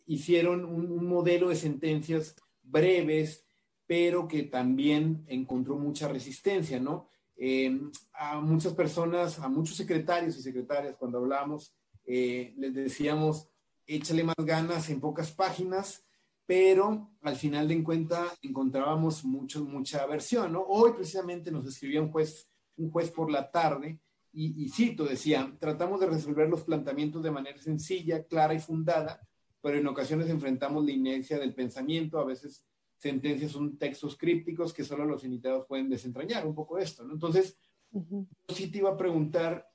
[0.06, 3.44] hicieron un, un modelo de sentencias breves,
[3.86, 7.08] pero que también encontró mucha resistencia, ¿no?
[7.36, 7.78] Eh,
[8.14, 13.48] a muchas personas, a muchos secretarios y secretarias, cuando hablamos, eh, les decíamos,
[13.86, 16.04] échale más ganas en pocas páginas,
[16.46, 20.62] pero al final de cuenta encontrábamos mucho, mucha aversión, ¿no?
[20.62, 24.00] Hoy precisamente nos escribía un juez, un juez por la tarde,
[24.32, 29.20] y, y cito, decía, tratamos de resolver los planteamientos de manera sencilla, clara y fundada,
[29.62, 32.66] pero en ocasiones enfrentamos la inercia del pensamiento, a veces
[32.98, 37.14] sentencias son textos crípticos que solo los invitados pueden desentrañar un poco esto, ¿no?
[37.14, 37.56] Entonces,
[37.90, 39.68] yo sí te iba a preguntar,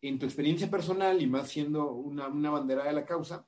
[0.00, 3.46] en tu experiencia personal y más siendo una, una bandera de la causa,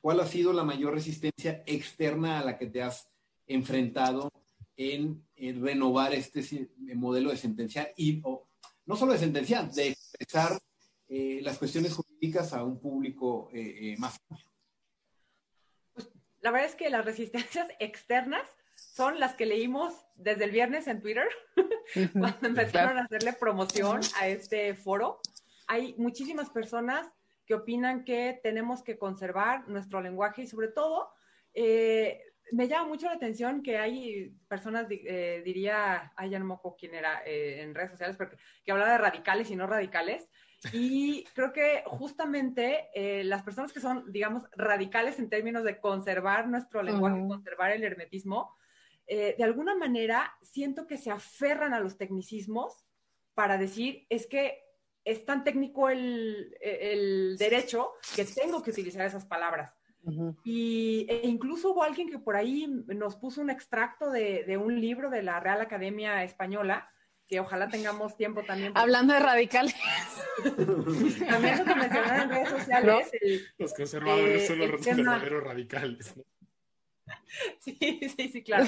[0.00, 3.10] ¿cuál ha sido la mayor resistencia externa a la que te has
[3.46, 4.30] enfrentado
[4.76, 8.22] en, renovar este modelo de sentenciar y
[8.86, 10.58] no solo de sentenciar, de expresar
[11.08, 14.49] eh, las cuestiones jurídicas a un público eh, eh, más amplio?
[16.40, 21.00] La verdad es que las resistencias externas son las que leímos desde el viernes en
[21.00, 21.28] Twitter,
[22.12, 25.20] cuando empezaron a hacerle promoción a este foro.
[25.66, 27.08] Hay muchísimas personas
[27.46, 31.10] que opinan que tenemos que conservar nuestro lenguaje y sobre todo,
[31.52, 32.22] eh,
[32.52, 36.76] me llama mucho la atención que hay personas, eh, diría, ay, ya no me acuerdo
[36.78, 38.30] quién era eh, en redes sociales, pero
[38.64, 40.28] que, hablaba de radicales y no radicales.
[40.72, 42.90] Y creo que justamente
[43.24, 48.54] las personas que son, digamos, radicales en términos de conservar nuestro lenguaje, conservar el hermetismo,
[49.12, 52.86] eh, de alguna manera siento que se aferran a los tecnicismos
[53.34, 54.62] para decir, es que
[55.04, 56.54] es tan técnico el,
[57.36, 59.74] derecho que tengo que utilizar esas palabras.
[60.44, 65.10] y, e incluso hubo alguien que por ahí nos puso un extracto de, un libro
[65.10, 66.86] de la Real Academia Española,
[67.30, 68.72] que ojalá tengamos tiempo también.
[68.74, 69.76] Hablando de radicales.
[70.44, 73.12] también lo que mencionaron en redes sociales.
[73.56, 76.14] los conservadores son los verdaderos radicales.
[77.58, 77.76] Sí,
[78.16, 78.66] sí, sí, claro.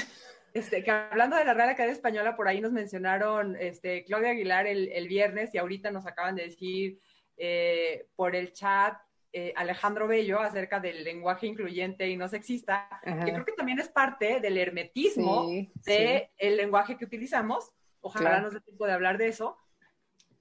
[0.53, 4.67] Este, que hablando de la Real Academia Española, por ahí nos mencionaron este, Claudia Aguilar
[4.67, 7.01] el, viernes y ahorita nos acaban de decir
[7.37, 8.97] eh, por el chat
[9.33, 13.89] eh, Alejandro Bello acerca del lenguaje incluyente y no sexista, que creo que también es
[13.89, 15.49] parte del hermetismo
[15.85, 17.73] del lenguaje que utilizamos.
[18.03, 19.57] Ojalá nos dé tiempo de hablar de eso.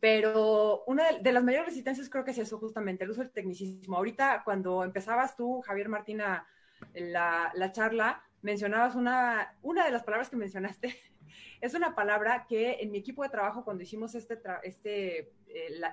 [0.01, 3.97] Pero una de, las mayores resistencias creo que es eso, justamente, el uso del tecnicismo.
[3.97, 6.47] Ahorita, cuando empezabas tú, Javier Martina,
[6.95, 10.95] la, la charla, mencionabas una, una de las palabras que mencionaste,
[11.61, 15.33] es una palabra que en mi equipo de trabajo, cuando hicimos este, este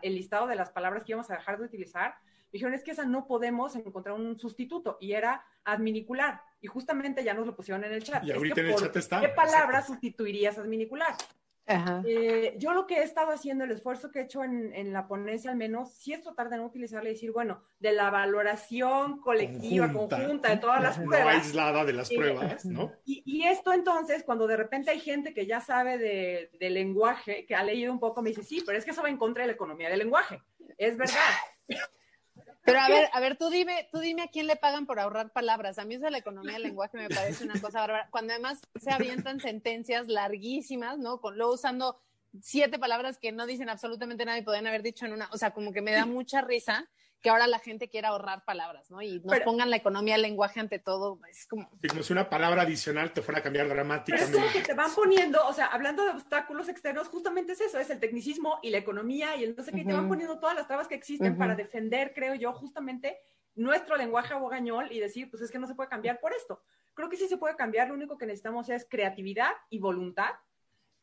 [0.03, 2.15] el, listado de las palabras que íbamos a dejar de utilizar,
[2.51, 7.35] dijeron, es que esa no podemos encontrar un sustituto, y era adminicular, y justamente ya
[7.35, 8.25] nos lo pusieron en el chat.
[8.25, 9.21] Y ahorita en el chat está.
[9.21, 11.15] ¿Qué palabra sustituirías adminicular?
[12.07, 15.51] Eh, yo lo que he estado haciendo, el esfuerzo que he hecho en, la ponencia
[15.51, 19.93] al menos, sí es tratar de no utilizarle y decir, bueno, de la valoración colectiva,
[19.93, 21.35] conjunta, de todas las pruebas.
[21.35, 22.93] No aislada de las pruebas, ¿no?
[23.05, 27.55] Y, esto entonces, cuando de repente hay gente que ya sabe de, de lenguaje, que
[27.55, 29.49] ha leído un poco, me dice, sí, pero es que eso va en contra de
[29.49, 30.43] la economía del lenguaje.
[30.77, 31.15] Es verdad.
[32.69, 35.33] Pero a ver, a ver, tú dime, tú dime a quién le pagan por ahorrar
[35.33, 35.79] palabras.
[35.79, 38.09] A mí eso de la economía del lenguaje me parece una cosa bárbara.
[38.11, 41.21] Cuando además se avientan sentencias larguísimas, ¿no?
[41.21, 41.99] Con luego usando
[42.43, 45.53] siete palabras que no dicen absolutamente nada y pueden haber dicho en una, o sea,
[45.53, 46.89] como que me da mucha risa
[47.21, 49.03] que ahora la gente quiera ahorrar palabras, ¿no?
[49.03, 51.69] Y nos pongan la economía el lenguaje ante todo, es como...
[51.89, 54.33] como si una palabra adicional te fuera a cambiar dramáticamente.
[54.33, 57.79] Pero es que te van poniendo, o sea, hablando de obstáculos externos, justamente es eso,
[57.79, 60.87] es el tecnicismo y la economía y entonces que te van poniendo todas las trabas
[60.87, 63.19] que existen para defender, creo yo, justamente
[63.55, 66.63] nuestro lenguaje abogañol y decir, pues es que no se puede cambiar por esto.
[66.95, 70.31] Creo que sí se puede cambiar, lo único que necesitamos es creatividad y voluntad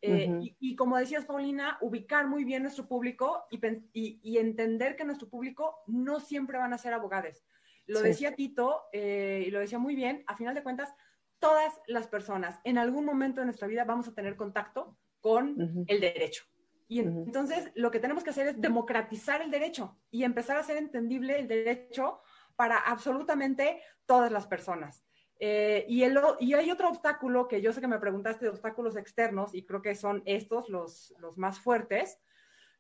[0.06, 5.80] eh, y, como decías, Paulina, ubicar muy bien nuestro público y, entender que nuestro público
[5.88, 7.44] no siempre van a ser abogados.
[7.88, 10.94] Lo decía Tito eh, y lo decía muy bien, a final de cuentas,
[11.40, 16.00] todas las personas en algún momento de nuestra vida vamos a tener contacto con el
[16.00, 16.44] derecho.
[16.88, 20.78] Y entonces lo que tenemos que hacer es democratizar el derecho y empezar a hacer
[20.78, 22.22] entendible el derecho
[22.56, 25.05] para absolutamente todas las personas.
[25.40, 28.96] Eh, y, el, y, hay otro obstáculo que yo sé que me preguntaste de obstáculos
[28.96, 32.20] externos y creo que son estos los, los más fuertes.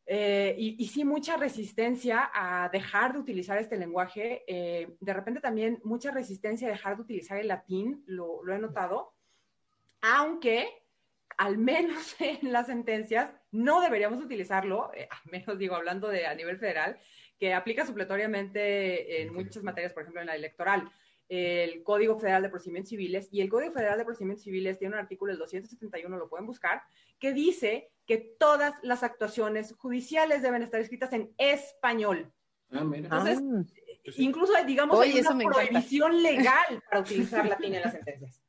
[0.08, 4.44] Eh, y, sí, mucha resistencia a dejar de utilizar este lenguaje.
[4.48, 8.60] Eh, de repente también mucha resistencia a dejar de utilizar el latín, lo, lo he
[8.60, 9.14] notado.
[10.02, 10.70] Aunque,
[11.38, 16.58] al menos en las sentencias, no deberíamos utilizarlo, al menos digo, hablando de a nivel
[16.58, 17.00] federal,
[17.38, 20.90] que aplica supletoriamente en muchas materias, por ejemplo, en la electoral
[21.28, 25.00] el Código Federal de Procedimientos Civiles y el Código Federal de Procedimientos Civiles tiene un
[25.00, 26.84] artículo, el 271, lo pueden buscar,
[27.20, 32.32] que dice que todas las actuaciones judiciales deben estar escritas en español.
[32.72, 33.64] Ah, Entonces, ah.
[34.18, 38.44] incluso digamos hay una prohibición legal para utilizar latín en las sentencias.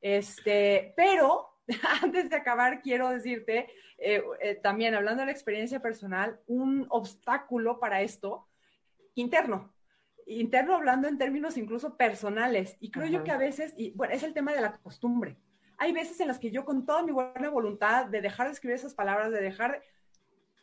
[0.00, 1.58] Este, pero
[2.02, 7.80] antes de acabar, quiero decirte, eh, eh, también hablando de la experiencia personal, un obstáculo
[7.80, 8.46] para esto
[9.14, 9.74] interno
[10.38, 12.76] interno hablando en términos incluso personales.
[12.80, 15.36] Y creo yo que a veces, y bueno, es el tema de la costumbre.
[15.78, 18.76] Hay veces en las que yo con toda mi buena voluntad de dejar de escribir
[18.76, 19.82] esas palabras, de dejar...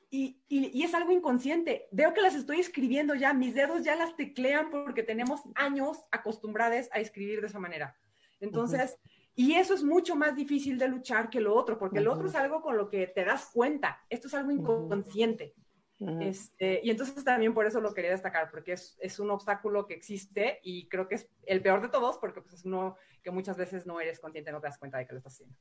[0.10, 1.88] y, y, es algo inconsciente.
[1.91, 6.88] Veo que las estoy escribiendo ya, mis dedos ya las teclean porque tenemos años acostumbrados
[6.91, 7.97] a escribir de esa manera.
[8.39, 8.97] Entonces,
[9.36, 12.36] y eso es mucho más difícil de luchar que lo otro, porque lo otro es
[12.36, 14.03] algo con lo que te das cuenta.
[14.10, 15.56] Esto es algo inconsciente
[15.99, 19.95] este, y entonces también por eso lo quería destacar, porque es, es, un obstáculo que
[19.95, 23.57] existe y creo que es el peor de todos, porque pues, es uno que muchas
[23.57, 25.55] veces no eres consciente, no te das cuenta de que lo estás haciendo.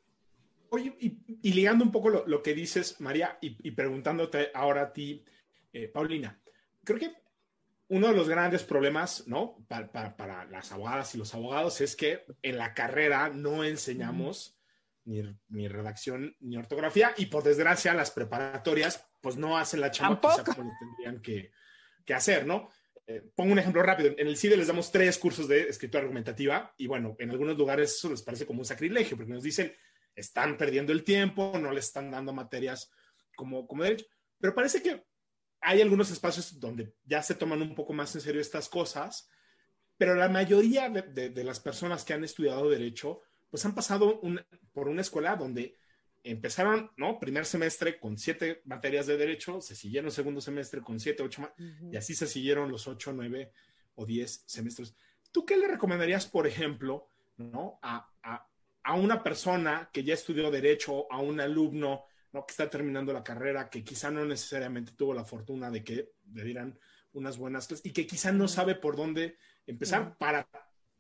[0.69, 5.25] Oye, y, ligando un poco lo, lo, que dices, María, y, preguntándote ahora a ti,
[5.73, 6.39] eh, Paulina,
[6.85, 7.15] creo que
[7.89, 9.65] uno de los grandes problemas, ¿no?
[9.69, 14.56] Para, para, para, las abogadas y los abogados es que en la carrera no enseñamos
[15.07, 20.45] ni, ni redacción ni ortografía y por desgracia las preparatorias pues no hacen la chamba
[20.45, 21.51] como tendrían que,
[22.05, 22.69] que hacer, ¿no?
[23.09, 24.13] Eh, pongo un ejemplo rápido.
[24.19, 27.95] En el CIDE les damos tres cursos de escritura argumentativa y bueno, en algunos lugares
[27.95, 29.73] eso les parece como un sacrilegio porque nos dicen,
[30.15, 32.91] están perdiendo el tiempo, no les están dando materias
[33.37, 34.07] como, como derecho.
[34.41, 35.05] Pero parece que
[35.61, 39.29] hay algunos espacios donde ya se toman un poco más en serio estas cosas,
[39.97, 43.23] pero la mayoría de, de, las personas que han estudiado derecho,
[43.57, 44.21] pues han pasado
[44.75, 45.79] por una escuela donde
[46.23, 47.19] empezaron, ¿no?
[47.19, 51.51] Primer semestre con siete materias de derecho, se siguieron segundo semestre con siete, ocho,
[51.91, 53.53] y así se siguieron los ocho, nueve
[53.95, 54.95] o diez semestres.
[55.33, 57.79] ¿Tú qué le recomendarías, por ejemplo, ¿no?
[57.81, 58.47] A, a,
[58.83, 62.45] a una persona que ya estudió derecho, a un alumno, ¿no?
[62.45, 66.45] Que está terminando la carrera, que quizá no necesariamente tuvo la fortuna de que le
[66.45, 66.79] dieran
[67.15, 70.47] unas buenas clases y que quizá no sabe por dónde empezar para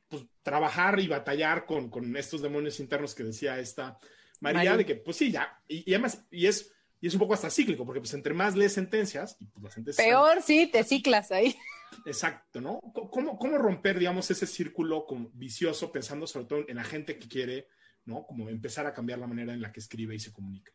[0.09, 3.99] pues, trabajar y batallar con, con estos demonios internos que decía esta
[4.40, 7.51] María, de que, pues sí, ya, y, además, y es, y es un poco hasta
[7.51, 10.07] cíclico, porque pues entre más lees sentencias, y pues las sentencias...
[10.07, 11.57] Peor, sí, te ciclas ahí.
[12.05, 12.81] Exacto, ¿no?
[13.11, 17.69] ¿Cómo, cómo romper, digamos, ese círculo vicioso pensando sobre todo en la gente que quiere,
[18.05, 18.27] ¿no?
[18.27, 20.73] Como empezar a cambiar la manera en la que escribe y se comunica.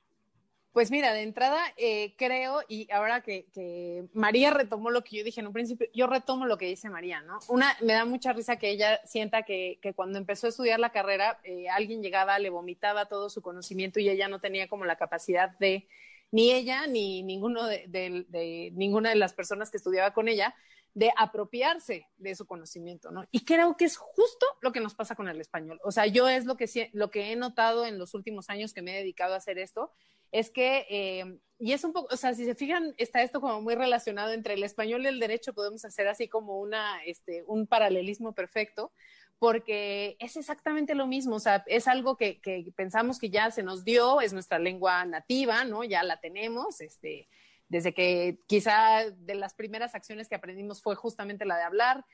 [0.74, 5.42] Pues mira, de entrada eh, creo, y ahora que, María retomó lo que yo dije
[5.42, 7.40] en un principio, yo retomo lo que dice María, ¿no?
[7.50, 11.42] Una, me da mucha risa que ella sienta que, cuando empezó a estudiar la carrera,
[11.44, 15.58] eh, alguien llegaba, le vomitaba todo su conocimiento y ella no tenía como la capacidad
[15.60, 15.90] de,
[16.32, 20.56] ni ella, ni ninguno de, ninguna de las personas que estudiaba con ella,
[20.94, 23.26] de apropiarse de su conocimiento, ¿no?
[23.32, 25.80] Y creo que es justo lo que nos pasa con el español.
[25.84, 28.82] O sea, yo es lo que, lo que he notado en los últimos años que
[28.82, 29.94] me he dedicado a hacer esto,
[30.32, 33.62] es que, eh, y es un poco, o sea, si se fijan, está esto como
[33.62, 37.68] muy relacionado entre el español y el derecho, podemos hacer así como una, este, un
[37.68, 38.92] paralelismo perfecto,
[39.38, 43.64] porque es exactamente lo mismo, o sea, es algo que, que, pensamos que ya se
[43.64, 45.84] nos dio, es nuestra lengua nativa, ¿no?
[45.84, 47.28] Ya la tenemos, este,
[47.68, 52.06] desde que quizá de las primeras acciones que aprendimos fue justamente la de hablar,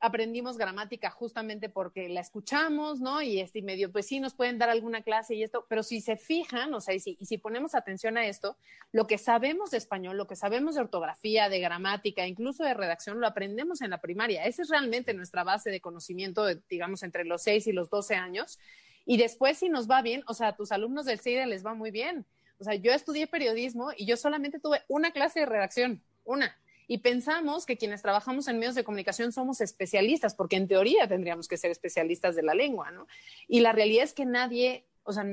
[0.00, 3.20] aprendimos gramática justamente porque la escuchamos, ¿no?
[3.20, 6.16] Y este medio, pues sí, nos pueden dar alguna clase y esto, pero si se
[6.16, 8.56] fijan, o sea, y si, y si, ponemos atención a esto,
[8.92, 13.20] lo que sabemos de español, lo que sabemos de ortografía, de gramática, incluso de redacción,
[13.20, 14.44] lo aprendemos en la primaria.
[14.44, 18.58] Esa es realmente nuestra base de conocimiento, digamos, entre los 6 y los 12 años.
[19.04, 21.74] Y después, si nos va bien, o sea, a tus alumnos del CIDE les va
[21.74, 22.24] muy bien.
[22.60, 26.56] O sea, yo estudié periodismo y yo solamente tuve una clase de redacción, una
[26.88, 31.46] y pensamos que quienes trabajamos en medios de comunicación somos especialistas, porque en teoría tendríamos
[31.46, 33.06] que ser especialistas de la lengua, ¿no?
[33.46, 35.24] Y la realidad es que nadie, o sea,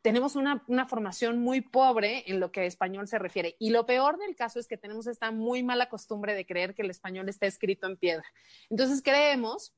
[0.00, 3.54] tenemos una, una, formación muy pobre en lo que español se refiere.
[3.60, 6.82] Y lo peor del caso es que tenemos esta muy mala costumbre de creer que
[6.82, 8.24] el español está escrito en piedra.
[8.68, 9.72] Entonces creemos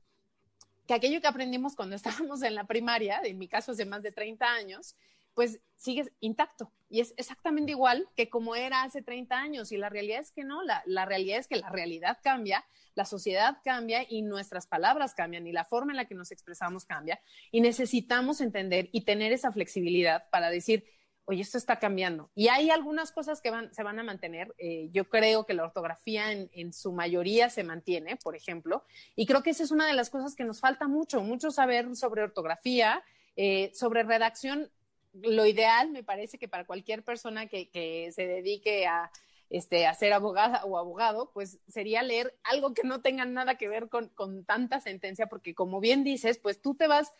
[0.87, 4.11] que aquello que aprendimos cuando estábamos en la primaria, en mi caso hace más de
[4.11, 4.95] 30 años,
[5.35, 9.89] pues sigue intacto y es exactamente igual que como era hace 30 años y la
[9.89, 12.65] realidad es que no, la, la, realidad es que la realidad cambia,
[12.95, 16.85] la sociedad cambia y nuestras palabras cambian y la forma en la que nos expresamos
[16.85, 17.19] cambia
[17.51, 20.85] y necesitamos entender y tener esa flexibilidad para decir,
[21.25, 22.29] oye, esto está cambiando.
[22.35, 24.53] Y hay algunas cosas que van, se van a mantener.
[24.59, 29.25] Eh, yo creo que la ortografía en, en, su mayoría se mantiene, por ejemplo, y
[29.25, 32.21] creo que esa es una de las cosas que nos falta mucho, mucho saber sobre
[32.21, 33.03] ortografía,
[33.37, 34.71] eh, sobre redacción
[35.21, 39.11] lo ideal me parece que para cualquier persona que, que se dedique a,
[39.49, 43.69] este, a ser abogada o abogado, pues sería leer algo que no tenga nada que
[43.69, 47.13] ver con, con tanta sentencia, porque como bien dices, pues tú te vas,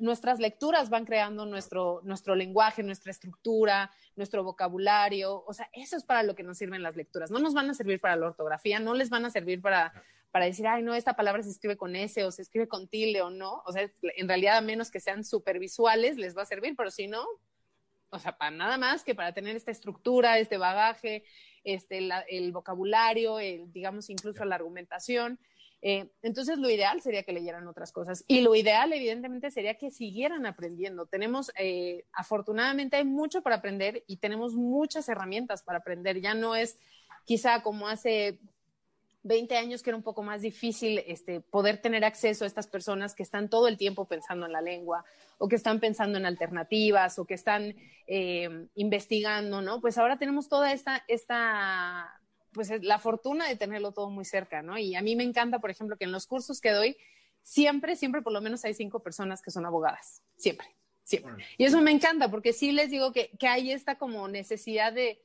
[0.00, 6.04] nuestras lecturas van creando nuestro, nuestro lenguaje, nuestra estructura, nuestro vocabulario, o sea, eso es
[6.04, 8.80] para lo que nos sirven las lecturas, no nos van a servir para la ortografía,
[8.80, 9.92] no les van a servir para
[10.32, 13.20] para decir, ay, no, esta palabra se escribe con S o se escribe con tilde
[13.20, 13.62] o no.
[13.66, 17.06] O sea, en realidad, a menos que sean supervisuales, les va a servir, pero si
[17.06, 17.22] no,
[18.08, 21.24] o sea, para nada más que para tener esta estructura, este bagaje,
[21.64, 25.38] este, la, el vocabulario, el, digamos, incluso la argumentación.
[25.84, 28.24] Eh, entonces, lo ideal sería que leyeran otras cosas.
[28.28, 31.06] Y lo ideal, evidentemente, sería que siguieran aprendiendo.
[31.06, 36.20] Tenemos, eh, afortunadamente, hay mucho para aprender y tenemos muchas herramientas para aprender.
[36.20, 36.78] Ya no es
[37.24, 38.38] quizá como hace
[39.24, 43.14] 20 años que era un poco más difícil este, poder tener acceso a estas personas
[43.14, 45.04] que están todo el tiempo pensando en la lengua
[45.38, 47.74] o que están pensando en alternativas o que están
[48.06, 49.80] eh, investigando, ¿no?
[49.80, 52.20] Pues ahora tenemos toda esta, esta,
[52.52, 54.78] pues la fortuna de tenerlo todo muy cerca, ¿no?
[54.78, 56.96] Y a mí me encanta, por ejemplo, que en los cursos que doy,
[57.42, 60.66] siempre, siempre por lo menos hay cinco personas que son abogadas, siempre,
[61.02, 61.44] siempre.
[61.58, 65.20] Y eso me encanta porque sí les digo que, que hay esta como necesidad de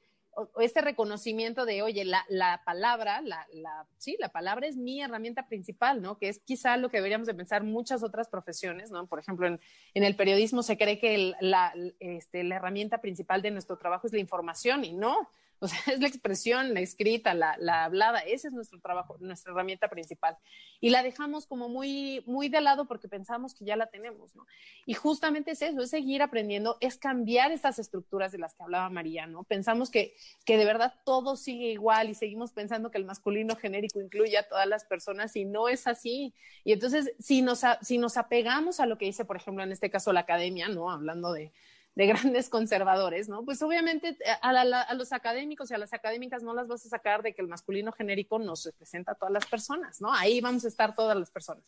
[0.59, 5.47] este reconocimiento de, oye, la, la palabra, la, la, sí, la palabra es mi herramienta
[5.47, 6.17] principal, ¿no?
[6.17, 9.07] Que es quizá lo que deberíamos de pensar muchas otras profesiones, ¿no?
[9.07, 9.59] Por ejemplo, en,
[9.95, 14.05] en el periodismo se cree que el, la, este, la herramienta principal de nuestro trabajo
[14.05, 15.27] es la información y no,
[15.59, 19.51] o sea, es la expresión, la escrita, la, la, hablada, ese es nuestro trabajo, nuestra
[19.51, 20.37] herramienta principal.
[20.79, 24.45] Y la dejamos como muy, muy de lado porque pensamos que ya la tenemos, ¿no?
[24.85, 28.89] Y justamente es eso, es seguir aprendiendo, es cambiar estas estructuras de las que hablaba
[28.89, 29.43] María, ¿no?
[29.43, 33.99] Pensamos que, que de verdad todo sigue igual y seguimos pensando que el masculino genérico
[33.99, 36.35] incluye a todas las personas y no es así.
[36.63, 39.89] Y entonces, si nos, si nos apegamos a lo que dice, por ejemplo, en este
[39.89, 40.91] caso la academia, ¿no?
[40.91, 41.51] Hablando de,
[41.97, 43.43] de grandes conservadores, ¿no?
[43.43, 47.23] Pues obviamente eh, a, los académicos y a las académicas no las vas a sacar
[47.23, 50.13] de que el masculino genérico nos representa a todas las personas, ¿no?
[50.13, 51.63] Ahí vamos a estar todas las personas.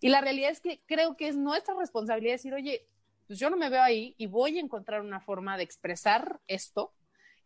[0.00, 2.88] Y la realidad es que creo que es nuestra responsabilidad decir, oye,
[3.28, 6.92] pues yo no me veo ahí y voy a encontrar una forma de expresar esto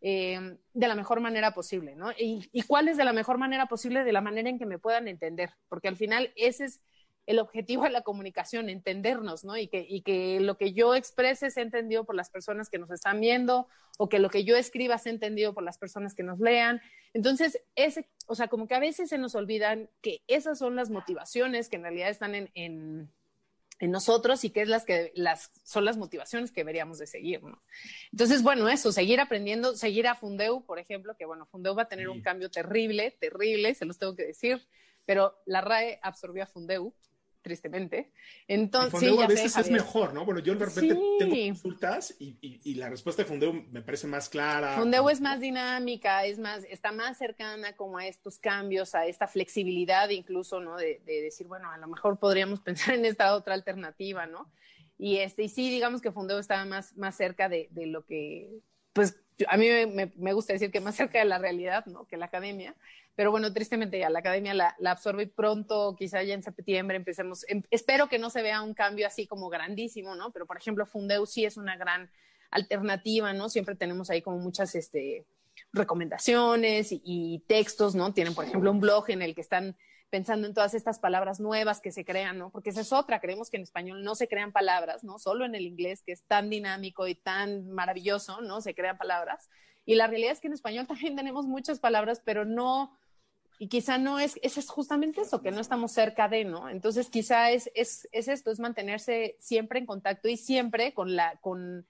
[0.01, 2.13] eh, de la mejor manera posible, ¿no?
[2.13, 4.79] Y, y cuál es de la mejor manera posible, de la manera en que me
[4.79, 6.81] puedan entender, porque al final ese es
[7.25, 9.55] el objetivo de la comunicación, entendernos, ¿no?
[9.57, 12.91] Y que, y que lo que yo exprese sea entendido por las personas que nos
[12.91, 13.67] están viendo
[13.97, 16.81] o que lo que yo escriba sea entendido por las personas que nos lean.
[17.13, 20.89] Entonces, ese, o sea, como que a veces se nos olvidan que esas son las
[20.89, 23.09] motivaciones que en realidad están en, en,
[23.79, 27.41] en nosotros y que es las que las, son las motivaciones que deberíamos de seguir,
[27.43, 27.61] ¿no?
[28.11, 31.87] Entonces, bueno, eso, seguir aprendiendo, seguir a Fundeu, por ejemplo, que bueno, Fundeu va a
[31.87, 32.11] tener sí.
[32.11, 34.67] un cambio terrible, terrible, se los tengo que decir,
[35.05, 36.93] pero la RAE absorbió a Fundeu
[37.43, 38.11] tristemente.
[38.47, 40.25] Entonces, sí, a veces sé, es mejor, ¿no?
[40.25, 41.17] Bueno, yo de repente sí.
[41.19, 44.77] tengo consultas y, y, y, la respuesta de Fundeu me parece más clara.
[44.77, 49.27] Fundeu es más dinámica, es más, está más cercana como a estos cambios, a esta
[49.27, 50.77] flexibilidad incluso, ¿no?
[50.77, 54.51] De, de decir, bueno, a lo mejor podríamos pensar en esta otra alternativa, ¿no?
[54.97, 58.61] Y, este, y sí, digamos que Fundeu estaba más, más cerca de, de lo que
[58.93, 62.05] pues a mí me, gusta decir que más cerca de la realidad, ¿no?
[62.05, 62.75] Que la academia.
[63.15, 67.45] Pero bueno, tristemente ya la academia la, la absorbe pronto, quizá ya en septiembre empecemos.
[67.47, 70.31] Em, espero que no se vea un cambio así como grandísimo, ¿no?
[70.31, 72.09] Pero por ejemplo, Fundeu sí es una gran
[72.49, 73.49] alternativa, ¿no?
[73.49, 75.25] Siempre tenemos ahí como muchas este,
[75.71, 78.13] recomendaciones y, textos, ¿no?
[78.13, 79.75] Tienen, por ejemplo, un blog en el que están
[80.09, 82.51] pensando en todas estas palabras nuevas que se crean, ¿no?
[82.51, 85.17] Porque esa es otra, creemos que en español no se crean palabras, ¿no?
[85.17, 88.61] Solo en el inglés, que es tan dinámico y tan maravilloso, ¿no?
[88.61, 89.49] Se crean palabras.
[89.85, 92.95] Y la realidad es que en español también tenemos muchas palabras, pero no,
[93.63, 96.67] y quizá no es, es justamente eso, que no estamos cerca de, ¿no?
[96.67, 101.37] Entonces quizá es, es, es esto, es mantenerse siempre en contacto y siempre con la,
[101.39, 101.87] con,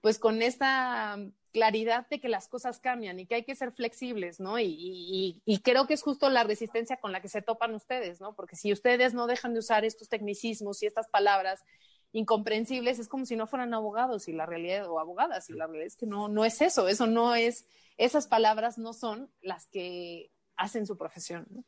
[0.00, 1.16] pues con esta
[1.52, 4.58] claridad de que las cosas cambian y que hay que ser flexibles, ¿no?
[4.58, 8.34] Y, creo que es justo la resistencia con la que se topan ustedes, ¿no?
[8.34, 11.62] Porque si ustedes no dejan de usar estos tecnicismos y estas palabras
[12.10, 15.86] incomprensibles, es como si no fueran abogados y la realidad, o abogadas, y la realidad
[15.86, 20.33] es que no, no es eso, eso no es, esas palabras no son las que
[20.56, 21.64] hacen su profesión, ¿no?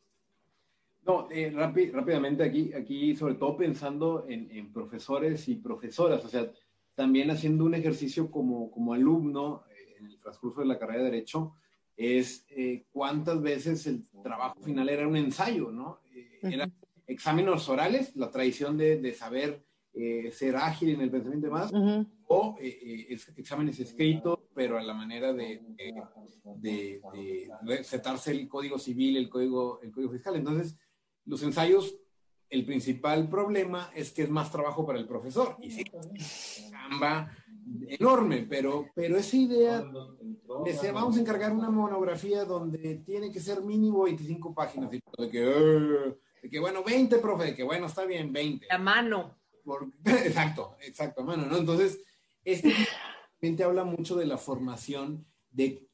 [1.03, 6.51] No, eh, rápidamente aquí, aquí sobre todo pensando en, en profesores y profesoras, o sea,
[6.97, 11.11] también haciendo un ejercicio como, como alumno eh, en el transcurso de la carrera de
[11.11, 11.55] Derecho,
[11.97, 16.01] es eh, cuántas veces el trabajo final era un ensayo, ¿no?
[16.13, 16.75] Eh, eran
[17.07, 19.65] exámenes orales, la tradición de, de saber
[20.33, 21.73] ser ágil en el pensamiento y demás,
[22.29, 22.57] o
[23.37, 29.81] exámenes escritos, pero a la manera de, de, de, recetarse el código civil, el código,
[29.83, 30.37] el código fiscal.
[30.37, 30.77] Entonces,
[31.25, 31.97] los ensayos
[32.49, 35.57] el principal problema es que es más trabajo para el profesor.
[35.61, 35.85] Y sí,
[36.71, 37.33] camba
[37.89, 43.63] enorme, pero, pero esa idea de vamos a encargar una monografía donde tiene que ser
[43.63, 45.01] mínimo 25 páginas, de
[45.31, 48.69] que, de que bueno, 20, profe, de que bueno, está bien, 20.
[48.71, 49.37] A mano.
[50.05, 51.57] exacto, exacto, a mano, ¿no?
[51.57, 52.01] Entonces,
[52.47, 55.87] este habla mucho de la formación de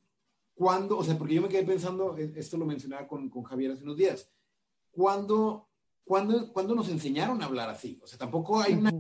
[0.55, 3.73] cuándo, o sea, porque yo me quedé pensando, e, esto lo mencionaba con, con Javier
[3.73, 4.31] hace unos días,
[4.91, 5.69] cuando
[6.05, 7.99] ¿cuándo, nos enseñaron a hablar así?
[8.03, 8.93] O sea, tampoco hay una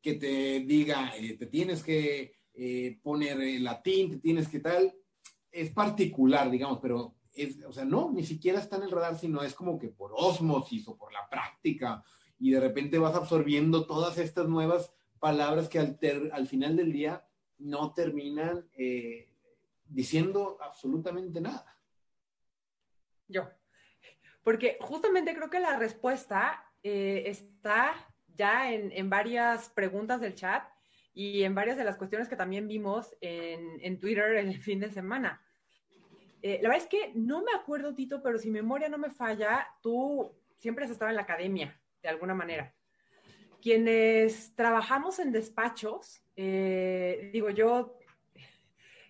[0.00, 4.94] que te diga, eh, te tienes que eh, poner el latín, te tienes que tal.
[5.50, 9.42] Es particular, digamos, pero, es, o sea, no, ni siquiera está en el radar, sino
[9.42, 12.02] es como que por osmosis o por la práctica.
[12.38, 14.92] Y de repente vas absorbiendo todas estas nuevas
[15.22, 15.96] palabras que al,
[16.32, 17.24] al final del día
[17.58, 19.28] no terminan eh,
[19.86, 21.78] diciendo absolutamente nada.
[23.28, 23.48] Yo.
[24.42, 27.94] Porque justamente creo que la respuesta eh, está
[28.34, 30.64] ya en, varias preguntas del chat
[31.14, 35.40] y en varias de las cuestiones que también vimos en, Twitter el fin de semana.
[36.42, 39.68] Eh, la verdad es que no me acuerdo, Tito, pero si memoria no me falla,
[39.80, 42.74] tú siempre has estado en la academia, de alguna manera.
[43.62, 47.96] Quienes trabajamos en despachos, eh, digo yo,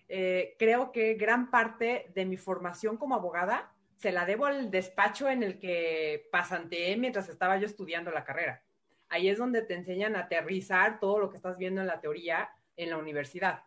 [0.07, 5.41] creo que gran parte de mi formación como abogada se la debo al despacho en
[5.41, 8.63] el que pasanteé mientras estaba yo estudiando la carrera.
[9.09, 12.49] Ahí es donde te enseñan a aterrizar todo lo que estás viendo en la teoría
[12.75, 13.63] en la universidad.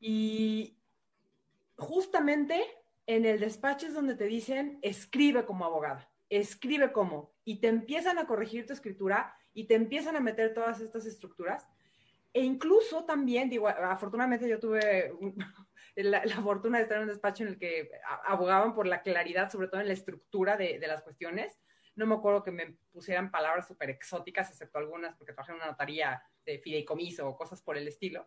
[0.00, 0.78] Y
[1.76, 2.60] justamente
[3.06, 8.18] en el despacho es donde te dicen, escribe como abogada, escribe como, y te empiezan
[8.18, 11.66] a corregir tu escritura y te empiezan a meter todas estas estructuras.
[12.32, 15.12] E incluso también, digo, afortunadamente yo tuve
[15.96, 17.90] la, fortuna de estar en un despacho en el que
[18.24, 21.58] abogaban por la claridad, sobre todo en la estructura de, las cuestiones.
[21.94, 25.66] No me acuerdo que me pusieran palabras súper exóticas, excepto algunas, porque trabajé en una
[25.66, 28.26] notaría de fideicomiso o cosas por el estilo.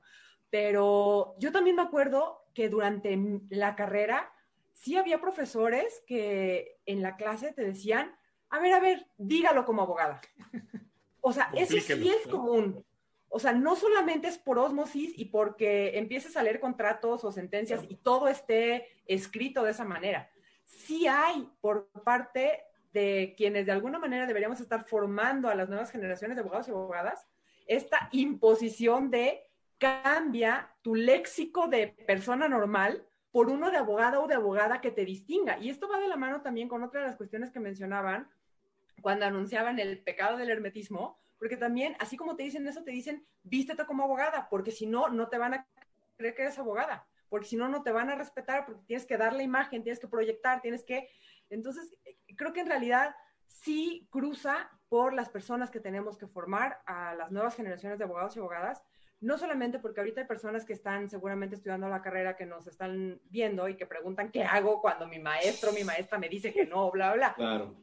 [0.52, 3.18] Pero yo también me acuerdo que durante
[3.50, 4.32] la carrera
[4.72, 8.16] sí había profesores que en la clase te decían,
[8.50, 10.22] a ver, a ver, dígalo como abogada.
[11.28, 12.86] O sea, eso sí es común.
[13.30, 17.84] O sea, no solamente es por osmosis y porque empieces a leer contratos o sentencias
[17.90, 20.30] y todo esté escrito de esa manera.
[20.66, 22.62] Sí hay por parte
[22.94, 26.72] de quienes de alguna manera deberíamos estar formando a las nuevas generaciones de abogados y
[26.72, 27.28] abogadas
[27.66, 29.42] esta imposición de
[29.80, 35.06] cambia tu léxico de persona normal por uno de abogado o de abogada que te
[35.06, 35.58] distinga.
[35.58, 38.30] Y esto va de la mano también con otra de las cuestiones que mencionaban
[39.06, 43.24] cuando anunciaban el pecado del hermetismo, porque también, así como te dicen eso, te dicen,
[43.44, 45.68] vístete como abogada, porque si no, no te van a
[46.18, 49.16] creer que eres abogada, porque si no, no te van a respetar, porque tienes que
[49.16, 51.08] dar la imagen, tienes que proyectar, tienes que...
[51.52, 51.96] Entonces,
[52.36, 57.30] creo que en realidad sí cruza por las personas que tenemos que formar a las
[57.30, 58.82] nuevas generaciones de abogados y abogadas,
[59.22, 63.22] no solamente porque ahorita hay personas que están seguramente estudiando la carrera que nos están
[63.26, 66.90] viendo y que preguntan qué hago cuando mi maestro, mi maestra me dice que no,
[66.90, 67.36] bla, bla.
[67.36, 67.76] Claro.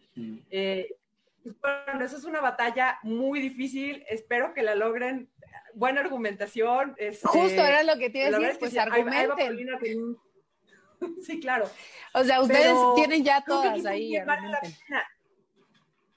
[0.51, 0.97] Eh,
[1.45, 4.05] bueno, eso es una batalla muy difícil.
[4.09, 5.31] Espero que la logren
[5.75, 6.95] buena argumentación.
[6.99, 10.17] Este, Justo era lo que te iba a decir, pues argumenten.
[11.21, 11.69] Sí, claro.
[12.15, 14.15] O sea, ustedes Pero tienen ya todas ahí.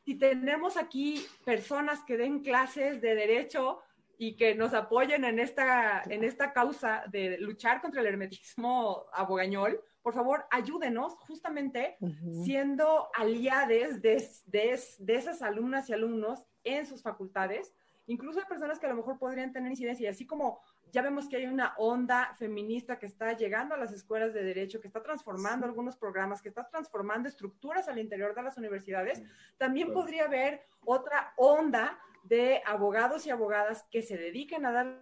[0.05, 3.81] Si tenemos aquí personas que den clases de derecho
[4.19, 9.81] y que nos apoyen en esta, en esta causa de luchar contra el hermetismo abogañol,
[10.05, 11.97] por favor, ayúdenos justamente
[12.43, 17.73] siendo aliades de, de, de esas alumnas y alumnos en sus facultades,
[18.05, 20.59] incluso hay personas que a lo mejor podrían tener incidencia, y así como
[20.91, 24.79] ya vemos que hay una onda feminista que está llegando a las escuelas de derecho,
[24.79, 29.23] que está transformando algunos programas, que está transformando estructuras al interior de las universidades,
[29.57, 30.01] también Claro.
[30.01, 35.01] podría haber otra onda de abogados y abogadas que se dediquen a dar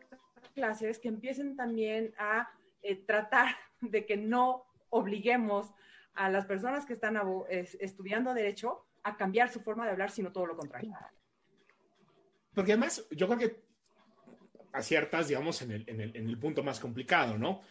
[0.55, 2.49] clases, que empiecen también a
[2.81, 3.47] eh, tratar
[3.81, 4.63] de que no
[4.93, 5.73] obliguemos
[6.13, 7.17] a las personas que están
[7.49, 10.93] estudiando derecho a cambiar su forma de hablar, sino todo lo contrario.
[12.53, 13.63] Porque además, yo creo que
[14.71, 17.61] aciertas, digamos, en el, en el, en el punto más complicado, ¿no?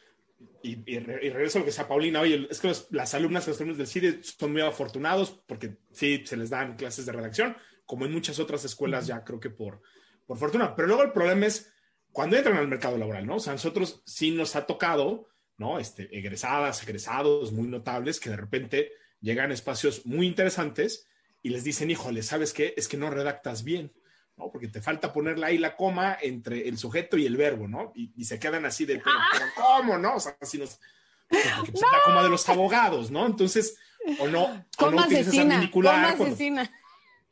[0.62, 3.14] Y, y, re- y regreso a lo que decía Paulina, oye, es que los- las
[3.14, 7.06] alumnas y los alumnos del CIDE son muy afortunados porque sí, se les dan clases
[7.06, 7.56] de redacción,
[7.86, 9.80] como en muchas otras escuelas ya creo que por,
[10.26, 10.74] por fortuna.
[10.74, 11.72] Pero luego el problema es
[12.10, 13.36] cuando entran al mercado laboral, ¿no?
[13.36, 15.28] O sea, a nosotros sí nos ha tocado,
[15.58, 15.78] ¿no?
[15.78, 21.06] Este, egresadas, egresados muy notables que de repente llegan a espacios muy interesantes
[21.42, 22.74] y les dicen, híjole, ¿sabes qué?
[22.76, 23.92] Es que no redactas bien.
[24.36, 24.50] ¿no?
[24.50, 27.92] Porque te falta ponerle ahí la coma entre el sujeto y el verbo, ¿no?
[27.94, 30.16] Y, y se quedan así de, pero, pero ¿cómo, no?
[30.16, 30.80] O sea, así nos...
[31.28, 33.26] pues, es la coma de los abogados, ¿no?
[33.26, 33.76] Entonces,
[34.18, 36.72] o no, o no asesina, coma cuando- asesina.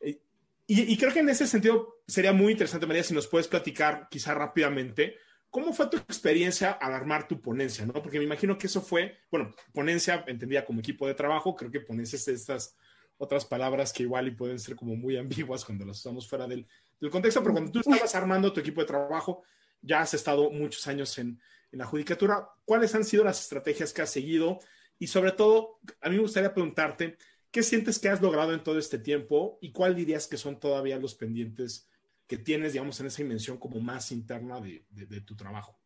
[0.03, 4.07] y, y creo que en ese sentido sería muy interesante, María, si nos puedes platicar
[4.11, 5.17] quizá rápidamente,
[5.51, 7.85] ¿cómo fue tu experiencia al armar tu ponencia?
[7.85, 7.93] ¿no?
[7.95, 11.81] Porque me imagino que eso fue, bueno, ponencia entendía como equipo de trabajo, creo que
[11.81, 12.77] ponencia es de estas
[13.19, 16.67] otras palabras que igual y pueden ser como muy ambiguas cuando las usamos fuera del,
[17.01, 19.43] del contexto, pero cuando tú estabas armando tu equipo de trabajo,
[19.83, 21.41] ya has estado muchos años en,
[21.71, 24.59] en la judicatura, ¿cuáles han sido las estrategias que has seguido?
[24.99, 27.19] Y sobre todo, a mí me gustaría preguntarte,
[27.51, 30.99] ¿Qué sientes que has logrado en todo este tiempo y cuál dirías que son todavía
[30.99, 31.89] los pendientes
[32.31, 35.77] que tienes, digamos, en esa dimensión como más interna de, de- de tu trabajo?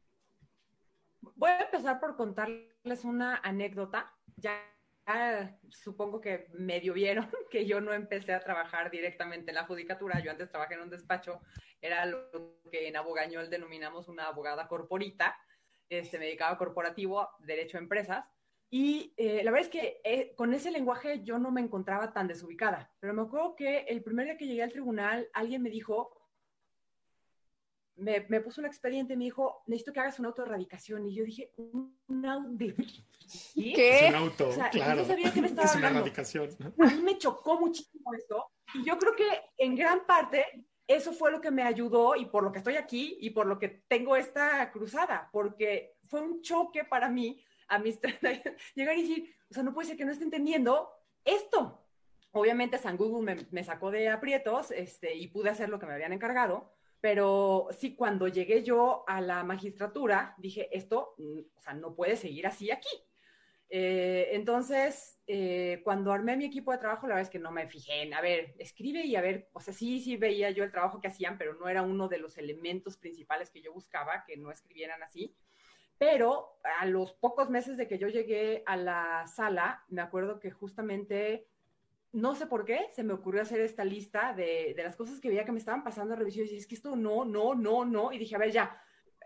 [1.36, 4.12] Voy a empezar por contarles una anécdota.
[4.36, 4.60] Ya,
[5.70, 10.20] supongo que medio vieron que yo no empecé a trabajar directamente en la judicatura.
[10.20, 11.40] Yo antes trabajé en un despacho,
[11.80, 12.30] era lo
[12.70, 15.34] que en Abogañol denominamos una abogada corporita.
[15.88, 18.26] Este, me dedicaba a corporativo, derecho a empresas.
[18.70, 22.26] Y eh, la verdad es que eh, con ese lenguaje yo no me encontraba tan
[22.26, 22.92] desubicada.
[23.00, 26.13] Pero me acuerdo que el primer día que llegué al tribunal, alguien me dijo,
[27.96, 31.06] me, me puso un expediente y me dijo, necesito que hagas una autorradicación.
[31.06, 32.74] Y yo dije, ¿un auto qué?
[33.74, 34.06] ¿Qué?
[34.06, 35.04] Es un auto, O sea, claro.
[35.04, 35.90] sabía que me estaba es una.
[35.90, 36.84] ¿no?
[36.84, 38.50] A mí me chocó muchísimo esto.
[38.74, 39.28] Y yo creo que
[39.58, 43.16] en gran parte eso fue lo que me ayudó y por lo que estoy aquí
[43.20, 48.00] y por lo que tengo esta cruzada, porque fue un choque para mí a mis
[48.00, 48.42] 30 años,
[48.74, 50.90] llegar y decir, o sea, no puede ser que no esté entendiendo
[51.24, 51.80] esto.
[52.32, 55.94] Obviamente San Google me, me sacó de aprietos este, y pude hacer lo que me
[55.94, 56.73] habían encargado,
[57.04, 62.16] pero sí, cuando llegué yo a la magistratura, dije, esto, mm, o sea, no puede
[62.16, 62.88] seguir así aquí.
[63.68, 67.68] Eh, entonces, eh, cuando armé mi equipo de trabajo, la verdad es que no me
[67.68, 70.70] fijé en, a ver, escribe y a ver, o sea, sí, sí veía yo el
[70.70, 74.38] trabajo que hacían, pero no era uno de los elementos principales que yo buscaba, que
[74.38, 75.36] no escribieran así.
[75.98, 80.50] Pero a los pocos meses de que yo llegué a la sala, me acuerdo que
[80.50, 81.48] justamente,
[82.14, 85.28] no sé por qué, se me ocurrió hacer esta lista de, de las cosas que
[85.28, 87.84] veía que me estaban pasando a revisión y dije, es que esto no, no, no,
[87.84, 88.80] no, y dije, a ver, ya,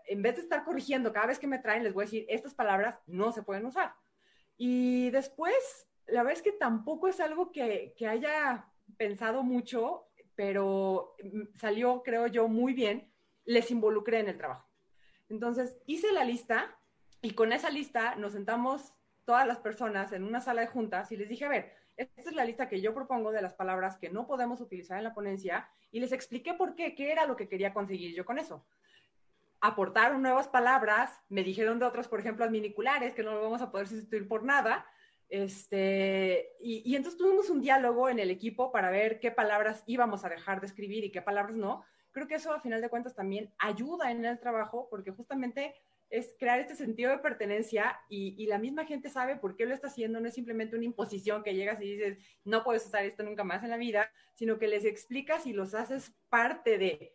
[0.07, 2.55] en vez de estar corrigiendo cada vez que me traen, les voy a decir, estas
[2.55, 3.93] palabras no se pueden usar.
[4.57, 8.65] Y después, la verdad es que tampoco es algo que, que haya
[8.97, 13.13] pensado mucho, pero mm, salió, creo yo, muy bien.
[13.45, 14.67] Les involucré en el trabajo.
[15.29, 16.75] Entonces, hice la lista
[17.21, 18.93] y con esa lista nos sentamos
[19.25, 21.71] todas las personas en una sala de juntas y les dije, a ver,
[22.01, 25.03] esta es la lista que yo propongo de las palabras que no podemos utilizar en
[25.03, 28.39] la ponencia y les expliqué por qué, qué era lo que quería conseguir yo con
[28.39, 28.65] eso
[29.61, 33.71] aportaron nuevas palabras, me dijeron de otras, por ejemplo, adminiculares, que no lo vamos a
[33.71, 34.85] poder sustituir por nada.
[35.27, 40.25] Este, y, y, entonces tuvimos un diálogo en el equipo para ver qué palabras íbamos
[40.25, 41.83] a dejar de escribir y qué palabras no.
[42.11, 45.75] Creo que eso, a final de cuentas, también ayuda en el trabajo, porque justamente
[46.09, 49.73] es crear este sentido de pertenencia y, y, la misma gente sabe por qué lo
[49.75, 53.23] está haciendo, no es simplemente una imposición que llegas y dices, no puedes usar esto
[53.23, 57.13] nunca más en la vida, sino que les explicas y los haces parte de,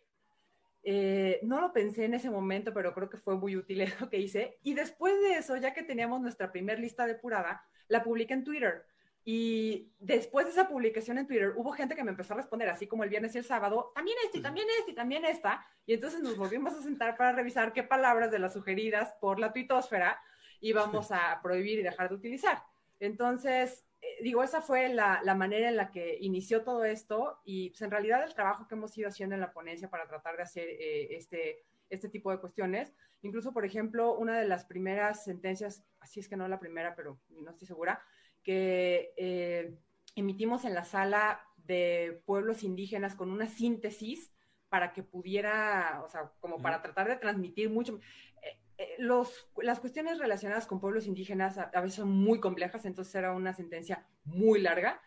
[0.87, 4.19] eh, no lo pensé en ese momento, pero creo que fue muy útil eso que
[4.19, 4.59] hice.
[4.61, 8.85] Y después de eso, ya que teníamos nuestra primer lista depurada, la publiqué en Twitter.
[9.27, 12.85] Y después de esa publicación en Twitter, hubo gente que me empezó a responder, así
[12.85, 15.65] como el viernes y el sábado, también este, y también este, y también esta.
[15.87, 19.51] Y entonces nos volvimos a sentar para revisar qué palabras de las sugeridas por la
[19.51, 20.21] tuitosfera
[20.61, 22.61] íbamos a prohibir y dejar de utilizar.
[22.99, 27.69] Entonces, eh, digo, esa fue la, la, manera en la que inició todo esto y
[27.69, 30.43] pues, en realidad el trabajo que hemos ido haciendo en la ponencia para tratar de
[30.43, 32.93] hacer eh, este, este tipo de cuestiones.
[33.21, 37.19] Incluso, por ejemplo, una de las primeras sentencias, así es que no la primera, pero
[37.29, 38.01] no estoy segura,
[38.45, 39.77] que eh,
[40.15, 44.31] emitimos en la sala de pueblos indígenas con una síntesis
[44.69, 47.99] para que pudiera, o sea, como para tratar de transmitir mucho.
[48.41, 52.85] Eh, eh, los, las cuestiones relacionadas con pueblos indígenas a, a, veces son muy complejas,
[52.85, 55.01] entonces era una sentencia muy larga.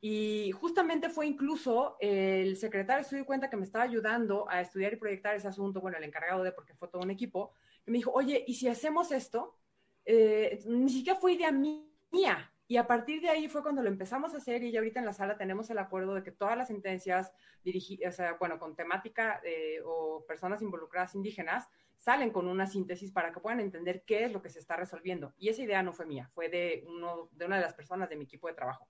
[0.00, 4.92] Y justamente fue incluso el secretario se dio cuenta que me estaba ayudando a estudiar
[4.92, 7.52] y proyectar ese asunto, bueno, el encargado de, porque fue todo un equipo,
[7.84, 9.58] que me dijo, oye, ¿y si hacemos esto?
[10.04, 14.34] Eh, ni siquiera fue idea mía, y a partir de ahí fue cuando lo empezamos
[14.34, 16.66] a hacer y ya ahorita en la sala tenemos el acuerdo de que todas las
[16.66, 22.66] sentencias dirigidas, o sea, bueno, con temática eh, o personas involucradas indígenas, salen con una
[22.66, 25.32] síntesis para que puedan entender qué es lo que se está resolviendo.
[25.38, 28.16] Y esa idea no fue mía, fue de, uno, de una de las personas de
[28.16, 28.88] mi equipo de trabajo.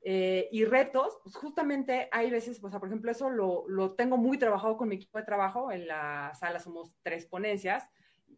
[0.00, 4.38] Eh, y retos, pues justamente hay veces, pues, por ejemplo, eso lo, lo tengo muy
[4.38, 5.70] trabajado con mi equipo de trabajo.
[5.72, 7.88] En la sala somos tres ponencias.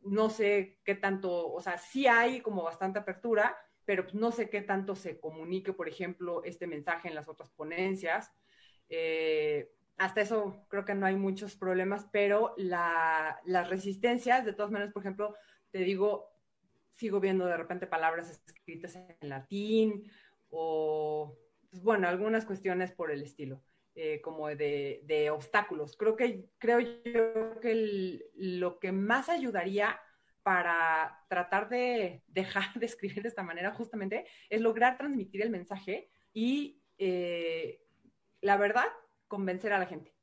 [0.02, 3.56] No sé qué tanto, o sea, sí hay como bastante apertura,
[3.88, 7.50] pero pues, no sé qué tanto se comunique, por ejemplo, este mensaje en las otras
[7.52, 8.30] ponencias.
[8.90, 14.70] Eh, hasta eso creo que no hay muchos problemas, pero la, las resistencias, de todas
[14.70, 15.34] maneras, por ejemplo,
[15.70, 16.28] te digo,
[16.96, 20.02] sigo viendo de repente palabras escritas en latín
[20.50, 21.38] o,
[21.70, 23.62] pues, bueno, algunas cuestiones por el estilo,
[23.94, 25.96] eh, como de, obstáculos.
[25.96, 29.98] Creo que, creo yo que lo que más ayudaría
[30.48, 36.08] para tratar de dejar de escribir de esta manera justamente es lograr transmitir el mensaje
[36.32, 37.82] y eh,
[38.40, 38.86] la verdad,
[39.26, 40.14] convencer a la gente.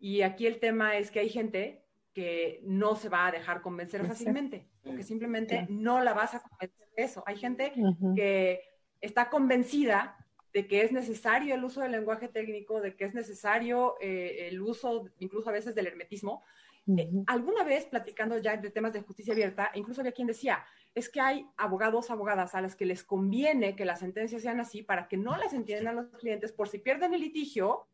[0.00, 4.04] Y aquí el tema es que hay gente que no se va a dejar convencer
[4.04, 7.22] fácilmente, porque simplemente no la vas a convencer de eso.
[7.24, 7.72] Hay gente
[8.16, 8.60] que
[9.00, 10.16] está convencida
[10.52, 14.60] de que es necesario el uso del lenguaje técnico, de que es necesario eh, el
[14.60, 16.42] uso incluso a veces del hermetismo,
[16.86, 20.64] eh, alguna vez platicando ya de temas de justicia abierta, incluso había quien decía,
[20.94, 24.82] es que hay abogados, abogadas a las que les conviene que las sentencias sean así
[24.82, 27.88] para que no las entiendan los clientes por si pierden el litigio,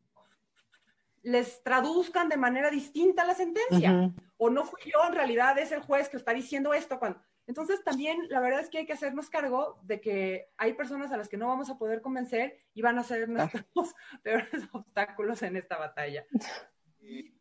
[1.22, 4.12] les traduzcan de manera distinta la sentencia.
[4.38, 6.98] O no fui yo, en realidad es el juez que está diciendo esto.
[6.98, 7.20] Cuando...
[7.46, 11.16] Entonces también la verdad es que hay que hacernos cargo de que hay personas a
[11.16, 15.56] las que no vamos a poder convencer y van a ser nuestros peores obstáculos en
[15.56, 16.24] esta batalla.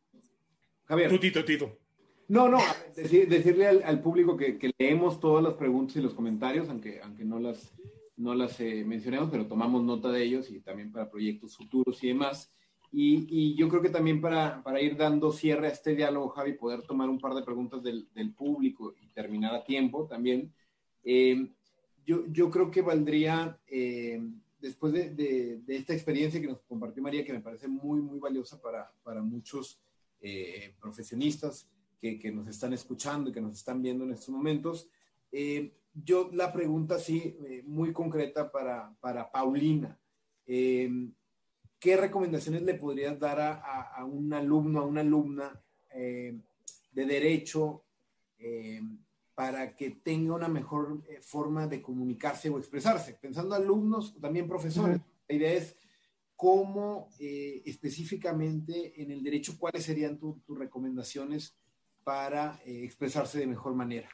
[0.89, 1.09] Javier.
[1.11, 1.77] Tutito, Tito.
[2.29, 2.57] No, no,
[2.95, 6.99] decir, decirle al, al público que, que, leemos todas las preguntas y los comentarios, aunque,
[7.01, 7.71] aunque no las,
[8.17, 12.07] no las eh, mencionemos, pero tomamos nota de ellos y también para proyectos futuros y
[12.07, 12.51] demás.
[12.91, 16.53] Y, y yo creo que también para, para, ir dando cierre a este diálogo, Javi,
[16.53, 20.51] poder tomar un par de preguntas del, del público y terminar a tiempo también.
[21.03, 21.51] Eh,
[22.03, 24.19] yo, yo, creo que valdría, eh,
[24.59, 28.17] después de, de, de, esta experiencia que nos compartió María, que me parece muy, muy
[28.17, 29.79] valiosa para, para muchos
[30.21, 34.89] eh, profesionistas que, que, nos están escuchando y que nos están viendo en estos momentos.
[35.31, 39.97] Eh, yo la pregunta sí, eh, muy concreta para, para Paulina.
[40.45, 45.61] ¿Qué recomendaciones le podrías dar a, a, a un alumno, a una alumna
[45.93, 46.41] de
[47.05, 47.83] derecho
[49.35, 53.13] para que tenga una mejor forma de comunicarse o expresarse?
[53.13, 54.97] Pensando alumnos, también profesores.
[54.97, 55.27] Uh -huh.
[55.29, 55.75] La idea es
[56.39, 61.57] cómo eh, específicamente en el derecho, cuáles serían tus tu recomendaciones
[62.05, 64.07] para eh, expresarse de mejor manera.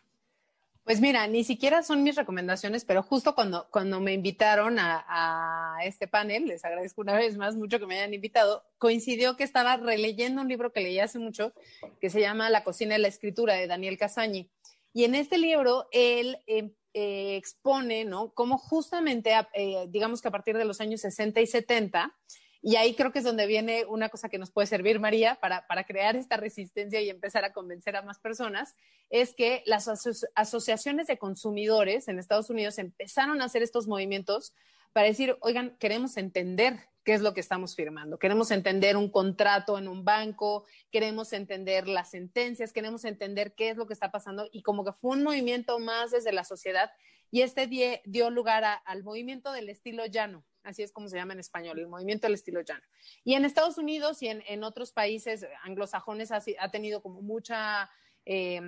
[0.84, 6.08] Pues mira, ni siquiera son mis recomendaciones, pero justo cuando, cuando me invitaron a, este
[6.08, 10.42] panel, les agradezco una vez más mucho que me hayan invitado, coincidió que estaba releyendo
[10.42, 11.54] un libro que leí hace mucho,
[12.02, 14.50] que se llama La cocina y la escritura de Daniel Casañi.
[14.94, 18.34] Y en este libro, él eh, eh, expone, ¿no?
[18.34, 22.16] Cómo justamente, eh, digamos que a partir de los años 60 y 70,
[22.62, 25.68] y ahí creo que es donde viene una cosa que nos puede servir, María, para,
[25.68, 28.78] para crear esta resistencia y empezar a convencer a más personas,
[29.10, 34.54] es que las aso asociaciones de consumidores en Estados Unidos empezaron a hacer estos movimientos
[34.94, 38.18] para decir, oigan, queremos entender qué es lo que estamos firmando.
[38.18, 43.78] Queremos entender un contrato en un banco, queremos entender las sentencias, queremos entender qué es
[43.78, 46.92] lo que está pasando y como que fue un movimiento más desde la sociedad
[47.32, 47.68] y este
[48.06, 51.88] dio lugar al movimiento del estilo llano, así es como se llama en español, el
[51.88, 52.84] movimiento del estilo llano.
[53.24, 57.90] Y en Estados Unidos y en, otros países anglosajones ha, ha, tenido como mucha...
[58.26, 58.62] Eh,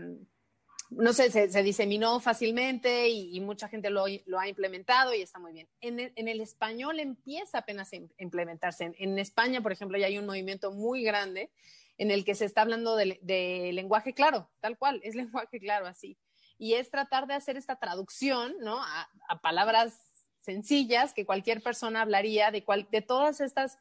[0.90, 5.68] no sé, se, diseminó fácilmente y, mucha gente lo, ha implementado y está muy bien.
[5.82, 8.94] En el, español empieza apenas a implementarse.
[8.98, 11.52] En, España, por ejemplo, ya hay un movimiento muy grande
[11.98, 16.18] en el que se está hablando de, lenguaje claro, tal cual, es lenguaje claro así.
[16.58, 18.82] Y es tratar de hacer esta traducción, ¿no?
[18.82, 19.10] A,
[19.42, 20.00] palabras
[20.42, 23.78] sencillas que cualquier persona hablaría de todas estas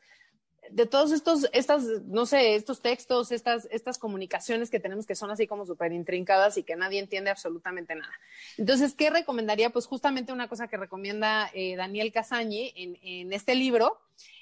[0.71, 5.31] de todos estos, estas, no sé, estos textos, estas, estas comunicaciones que tenemos que son
[5.31, 8.13] así como súper intrincadas y que nadie entiende absolutamente nada.
[8.59, 9.71] Entonces, ¿qué recomendaría?
[9.71, 14.01] Pues justamente una cosa que recomienda eh, Daniel Casañi en, en este libro,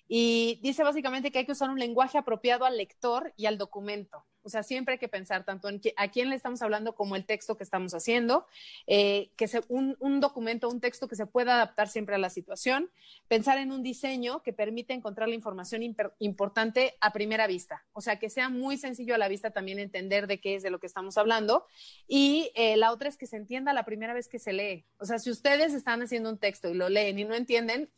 [0.09, 4.25] y dice básicamente que hay que usar un lenguaje apropiado al lector y al documento.
[4.45, 7.25] O sea, siempre hay que pensar tanto en a quién le estamos hablando como el
[7.25, 8.47] texto que estamos haciendo,
[8.87, 12.91] eh, que se, un, documento, un texto que se pueda adaptar siempre a la situación,
[13.27, 15.83] pensar en un diseño que permite encontrar la información
[16.19, 17.87] importante a primera vista.
[17.95, 20.71] O sea, que sea muy sencillo a la vista también entender de qué es de
[20.71, 21.65] lo que estamos hablando.
[22.07, 24.85] Y eh, la otra es que se entienda la primera vez que se lee.
[24.99, 27.89] O sea, si ustedes están haciendo un texto y lo leen y no entienden,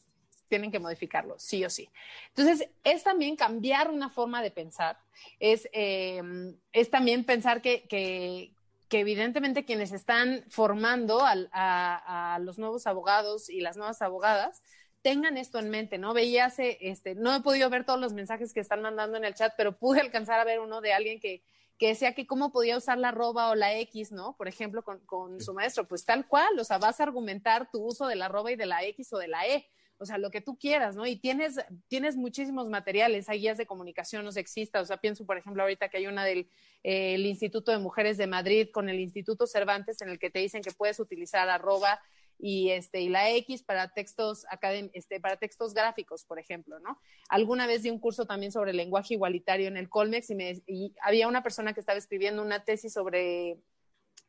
[0.49, 1.89] tienen que modificarlo, sí o sí.
[2.29, 4.99] Entonces, es también cambiar una forma de pensar,
[5.41, 8.53] es, em, es también pensar que, que,
[8.91, 14.63] evidentemente quienes están formando a, los nuevos abogados y las nuevas abogadas
[15.03, 16.15] tengan esto en mente, ¿no?
[16.15, 19.53] Veía este, no he podido ver todos los mensajes que están mandando en el chat,
[19.57, 21.43] pero pude alcanzar a ver uno de alguien que,
[21.79, 24.35] que decía que cómo podía usar la arroba o la X, ¿no?
[24.37, 27.83] Por ejemplo, con, con, su maestro, pues tal cual, o sea, vas a argumentar tu
[27.83, 29.69] uso de la arroba y de la X o de la E
[29.99, 31.07] o sea, lo que tú quieras, ¿no?
[31.07, 31.57] Y tienes,
[31.89, 35.89] tienes muchísimos materiales, hay guías de comunicación no sexista, o sea, pienso, por ejemplo, ahorita
[35.89, 36.51] que hay una del
[36.83, 40.63] eh, Instituto de Mujeres de Madrid con el Instituto Cervantes en el que te dicen
[40.63, 42.01] que puedes utilizar arroba
[42.39, 44.45] y este y la X para textos
[44.93, 47.01] este, para textos gráficos, por ejemplo, ¿no?
[47.29, 50.95] Alguna vez di un curso también sobre lenguaje igualitario en el Colmex y, me, y
[51.01, 53.59] había una persona que estaba escribiendo una tesis sobre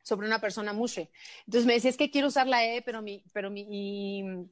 [0.07, 1.11] sobre una persona mushe.
[1.45, 4.47] Entonces me decía, es que quiero usar la E, pero mi, pero mi,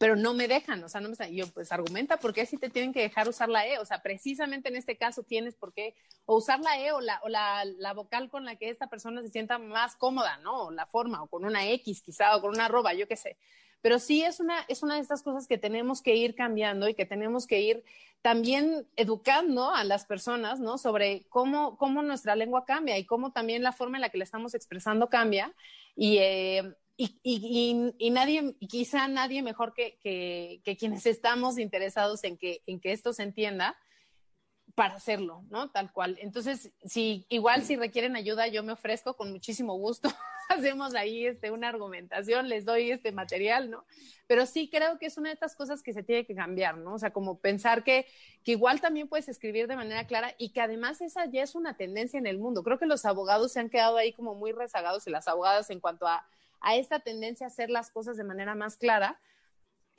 [0.00, 2.56] pero no me dejan, o sea, no me están, yo pues argumenta por qué si
[2.56, 5.74] te tienen que dejar usar la E, o sea, precisamente en este caso tienes por
[5.74, 5.94] qué,
[6.24, 9.20] o usar la E o la, o la, la vocal con la que esta persona
[9.20, 10.68] se sienta más cómoda, ¿no?
[10.68, 13.36] O la forma, o con una X quizá, o con una arroba, yo qué sé.
[13.82, 16.94] Pero sí es una, es una de estas cosas que tenemos que ir cambiando y
[16.94, 17.84] que tenemos que ir
[18.22, 20.78] también educando a las personas, ¿no?
[20.78, 24.24] Sobre cómo, cómo nuestra lengua cambia y cómo también la forma en la que la
[24.24, 25.52] estamos expresando cambia.
[25.94, 26.74] Y, eh,
[27.22, 32.92] y, y, nadie, quizá nadie mejor que, que, quienes estamos interesados en que, en que
[32.92, 33.78] esto se entienda
[34.74, 35.70] para hacerlo, ¿no?
[35.70, 36.18] Tal cual.
[36.20, 40.10] Entonces, si igual si requieren ayuda, yo me ofrezco con muchísimo gusto.
[40.50, 43.86] Hacemos ahí este, una argumentación, les doy este material, ¿no?
[44.26, 46.94] Pero sí creo que es una de estas cosas que se tiene que cambiar, ¿no?
[46.94, 48.06] O sea, como pensar que,
[48.44, 51.78] que igual también puedes escribir de manera clara y que además esa ya es una
[51.78, 52.62] tendencia en el mundo.
[52.62, 55.80] Creo que los abogados se han quedado ahí como muy rezagados y las abogadas en
[55.80, 56.26] cuanto a
[56.60, 59.20] a esta tendencia a hacer las cosas de manera más clara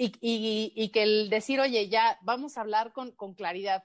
[0.04, 3.84] y, que el decir, oye, ya vamos a hablar con, claridad,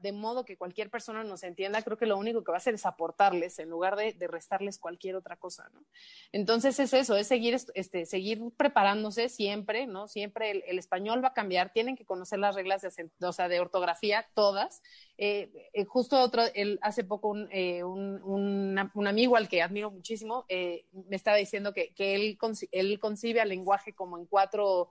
[0.00, 2.74] de modo que cualquier persona nos entienda, creo que lo único que va a hacer
[2.74, 5.84] es aportarles en lugar de, restarles cualquier otra cosa, ¿no?
[6.32, 10.08] Entonces es eso, es seguir, este, seguir preparándose siempre, ¿no?
[10.08, 13.60] Siempre el, español va a cambiar, tienen que conocer las reglas de, o sea, de
[13.60, 14.82] ortografía, todas.
[15.18, 16.42] Eh, eh, justo otro,
[16.80, 22.14] hace poco eh, un, un, amigo al que admiro muchísimo me estaba diciendo que, que
[22.14, 22.38] él,
[22.72, 24.90] él concibe al lenguaje como en cuatro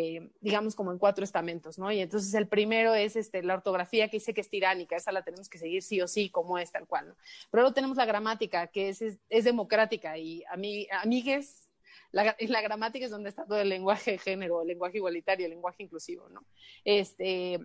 [0.00, 1.90] eh, digamos, como en cuatro estamentos, ¿no?
[1.90, 5.24] Y entonces el primero es este, la ortografía que dice que es tiránica, esa la
[5.24, 7.16] tenemos que seguir sí o sí, como es tal cual, ¿no?
[7.50, 11.68] Pero luego tenemos la gramática, que es, es, democrática y a mí, amigues,
[12.12, 15.50] la, la, gramática es donde está todo el lenguaje de género, el lenguaje igualitario, el
[15.50, 16.46] lenguaje inclusivo, ¿no?
[16.84, 17.58] Este,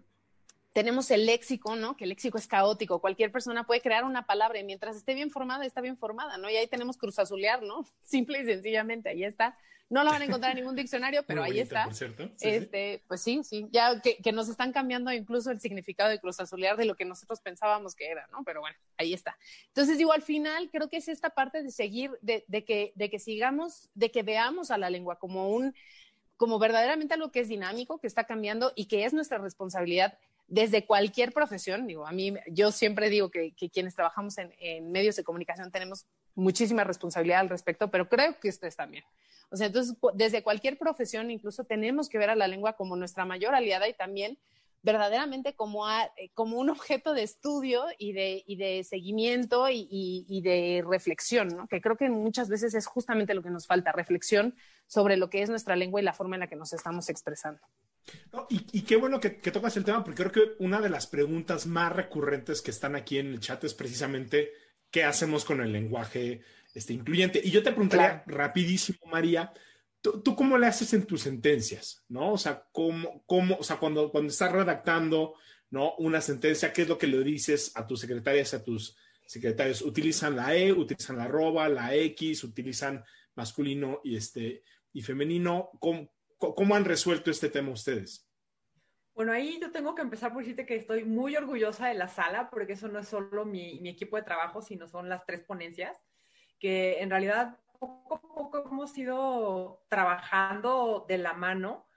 [0.74, 1.95] tenemos el léxico, ¿no?
[1.95, 2.99] Que el léxico es caótico.
[2.99, 6.49] Cualquier persona puede crear una palabra y mientras esté bien formada, está bien formada, ¿no?
[6.49, 7.86] Y ahí tenemos cruzazulear, ¿no?
[8.03, 9.57] Simple y sencillamente, ahí está.
[9.89, 11.88] No la van a encontrar en ningún diccionario, pero ahí está.
[12.41, 16.86] este, Pues sí, sí, ya que, nos están cambiando incluso el significado de cruzazulear de
[16.86, 18.43] lo que nosotros pensábamos que era, ¿no?
[18.43, 19.38] Pero bueno, ahí está.
[19.67, 23.11] Entonces digo, al final creo que es esta parte de seguir, de, de que, de
[23.11, 25.76] que sigamos, de que veamos a la lengua como un
[26.38, 30.17] como verdaderamente algo que es dinámico, que está cambiando y que es nuestra responsabilidad
[30.48, 35.24] desde cualquier profesión, digo, a mí, yo siempre digo que, quienes trabajamos en, medios de
[35.24, 39.04] comunicación tenemos muchísima responsabilidad al respecto, pero creo que ustedes también.
[39.50, 43.26] O sea, entonces, desde cualquier profesión, incluso tenemos que ver a la lengua como nuestra
[43.26, 44.38] mayor aliada y también
[44.82, 50.41] verdaderamente como, eh, como un objeto de estudio y de, y de seguimiento y, y,
[50.41, 51.68] de reflexión, ¿no?
[51.68, 54.56] que creo que muchas veces es justamente lo que nos falta, reflexión
[54.88, 57.62] sobre lo que es nuestra lengua y la forma en la que nos estamos expresando
[58.49, 61.91] y, qué bueno que, tocas el tema, porque creo que una de las preguntas más
[61.93, 64.51] recurrentes que están aquí en el chat es precisamente
[64.91, 66.41] qué hacemos con el lenguaje
[66.74, 67.41] este, incluyente.
[67.43, 69.54] Y yo te preguntaría rapidísimo, María,
[70.01, 72.04] ¿tú, cómo le haces en tus sentencias?
[72.10, 72.34] ¿No?
[72.34, 75.36] O sea, ¿cómo, cómo, o sea cuando, cuando estás redactando
[75.70, 75.95] ¿no?
[75.97, 79.82] una sentencia, ¿qué es lo que le dices a tus secretarias, a tus secretarios?
[79.82, 83.04] ¿Utilizan la E, utilizan la arroba, la X, utilizan
[83.36, 85.70] masculino y, este, y femenino?
[85.80, 86.12] ¿Cómo,
[86.56, 88.30] ¿Cómo han resuelto este tema ustedes?
[89.16, 92.50] Bueno, ahí yo tengo que empezar por decirte que estoy muy orgullosa de la sala,
[92.50, 95.96] porque eso no es solo mi, mi equipo de trabajo, sino son las tres ponencias,
[96.60, 101.88] que en realidad poco a poco hemos ido trabajando de la mano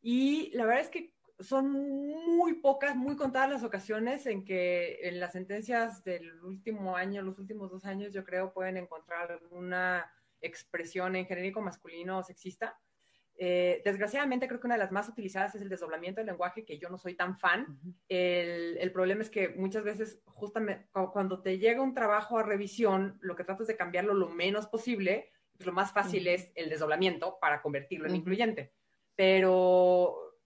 [0.00, 5.20] y la verdad es que son muy pocas, muy contadas las ocasiones en que en
[5.20, 11.16] las sentencias del último año, los últimos dos años, yo creo pueden encontrar alguna expresión
[11.16, 12.78] en genérico masculino o sexista.
[13.44, 16.78] Eh, desgraciadamente creo que una de las más utilizadas es el desdoblamiento del lenguaje, que
[16.78, 17.76] yo no soy tan fan.
[18.08, 23.34] el, problema es que muchas veces, justamente cuando te llega un trabajo a revisión, lo
[23.34, 27.60] que tratas de cambiarlo lo menos posible, pues lo más fácil es el desdoblamiento para
[27.62, 28.74] convertirlo en incluyente.
[29.16, 30.38] Pero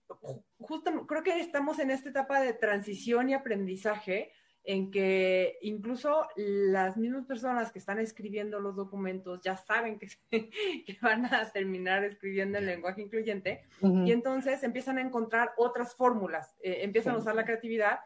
[0.57, 4.31] justo creo que estamos en esta etapa de transición y aprendizaje
[4.67, 10.09] en que incluso las mismas personas que están escribiendo los documentos ya saben que,
[11.01, 16.79] van a terminar escribiendo en lenguaje incluyente y entonces empiezan a encontrar otras fórmulas, eh,
[16.81, 17.99] empiezan a usar la creatividad.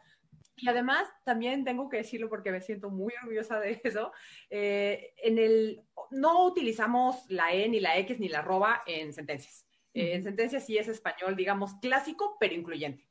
[0.55, 4.11] Y además, también tengo que decirlo porque me siento muy orgullosa de eso,
[4.51, 5.81] eh, en el,
[6.11, 9.65] no utilizamos la E, ni la X, ni la arroba en sentencias.
[9.95, 13.03] Eh, en sentencias sí es español, digamos, clásico, pero incluyente.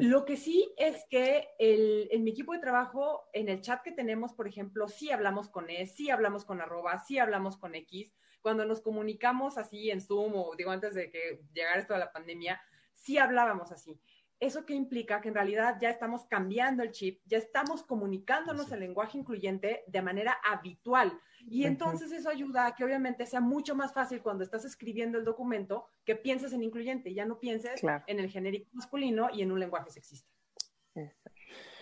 [0.00, 4.32] Lo que sí es que en mi equipo de trabajo, en el chat que tenemos,
[4.32, 8.12] por ejemplo, sí hablamos con E, sí hablamos con arroba, sí hablamos con X.
[8.40, 12.12] Cuando nos comunicamos así en Zoom o digo antes de que llegara esto de la
[12.12, 12.60] pandemia,
[12.92, 14.00] sí hablábamos así.
[14.40, 15.20] ¿Eso qué implica?
[15.20, 20.02] Que en realidad ya estamos cambiando el chip, ya estamos comunicándonos el lenguaje incluyente de
[20.02, 21.18] manera habitual.
[21.46, 25.24] Y entonces eso ayuda a que obviamente sea mucho más fácil cuando estás escribiendo el
[25.24, 29.60] documento que pienses en incluyente, ya no pienses en el genérico masculino y en un
[29.60, 30.28] lenguaje sexista.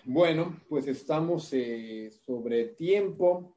[0.05, 3.55] Bueno, pues estamos eh, sobre tiempo.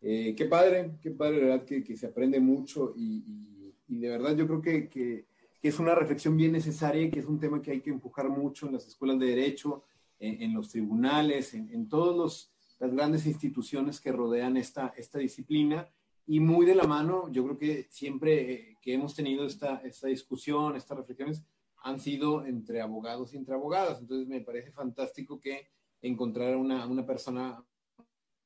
[0.00, 4.60] Eh, qué padre, qué padre, verdad, que, se aprende mucho y, de verdad yo creo
[4.60, 5.26] que
[5.64, 8.28] que es una reflexión bien necesaria y que es un tema que hay que empujar
[8.28, 9.82] mucho en las escuelas de derecho,
[10.18, 15.88] en, los tribunales, en, todas las grandes instituciones que rodean esta, esta disciplina.
[16.26, 20.08] Y muy de la mano, yo creo que siempre eh, que hemos tenido esta, esta
[20.08, 21.42] discusión, estas reflexiones,
[21.82, 24.00] han sido entre abogados y entre abogadas.
[24.00, 25.68] Entonces me parece fantástico que
[26.00, 27.62] encontrar una, una persona,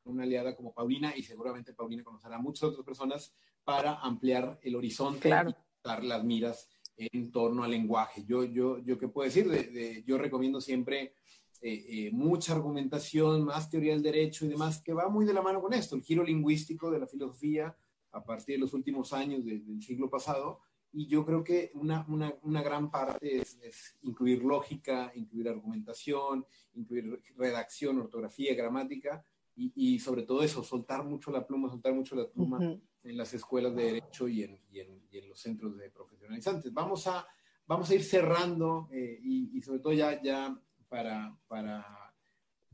[0.05, 4.77] una aliada como Paulina, y seguramente Paulina conocerá a muchas otras personas para ampliar el
[4.77, 5.55] horizonte y
[5.85, 8.25] dar las miras en torno al lenguaje.
[8.25, 9.49] Yo, yo, yo ¿qué puedo decir?
[9.49, 11.15] De, yo recomiendo siempre
[11.61, 15.43] eh, eh, mucha argumentación, más teoría del derecho y demás, que va muy de la
[15.43, 17.77] mano con esto, el giro lingüístico de la filosofía
[18.13, 20.61] a partir de los últimos años del siglo pasado.
[20.93, 27.23] Y yo creo que una, una, una gran parte es, incluir lógica, incluir argumentación, incluir
[27.37, 32.29] redacción, ortografía, gramática, y, y, sobre todo eso, soltar mucho la pluma, soltar mucho la
[32.29, 32.61] pluma
[33.03, 36.73] en las escuelas de derecho y en, y en, y en los centros de profesionalizantes.
[36.73, 37.27] Vamos a,
[37.67, 40.57] vamos a ir cerrando eh, y, y, sobre todo ya, ya
[40.89, 42.15] para, para,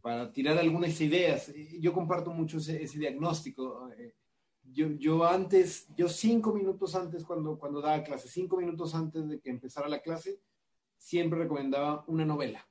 [0.00, 1.52] para, tirar algunas ideas.
[1.80, 3.90] Yo comparto mucho ese, ese diagnóstico.
[3.98, 4.14] Eh,
[4.62, 9.40] yo, yo, antes, yo cinco minutos antes cuando, cuando daba clase, cinco minutos antes de
[9.40, 10.40] que empezara la clase,
[10.96, 12.66] siempre recomendaba una novela.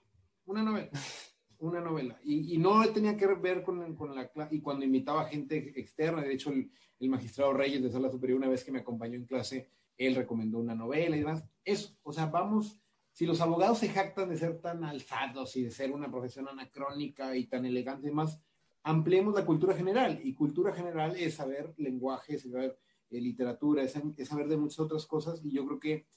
[0.46, 0.90] Una novela
[1.64, 2.20] una novela.
[2.24, 6.34] Y, y, no tenía que ver con, con la y cuando invitaba gente externa, de
[6.34, 6.70] hecho el,
[7.00, 10.60] el, magistrado Reyes de Sala Superior, una vez que me acompañó en clase, él recomendó
[10.60, 11.44] una novela y demás.
[11.64, 12.83] Eso, o sea, vamos,
[13.14, 17.38] si los abogados se jactan de ser tan alzados y de ser una profesión anacrónica
[17.38, 18.42] y tan elegante y demás,
[18.82, 20.20] ampliemos la cultura general.
[20.24, 22.76] Y cultura general es saber lenguaje, es saber
[23.12, 25.42] eh, literatura, es, es saber de muchas otras cosas.
[25.46, 26.08] Y yo creo que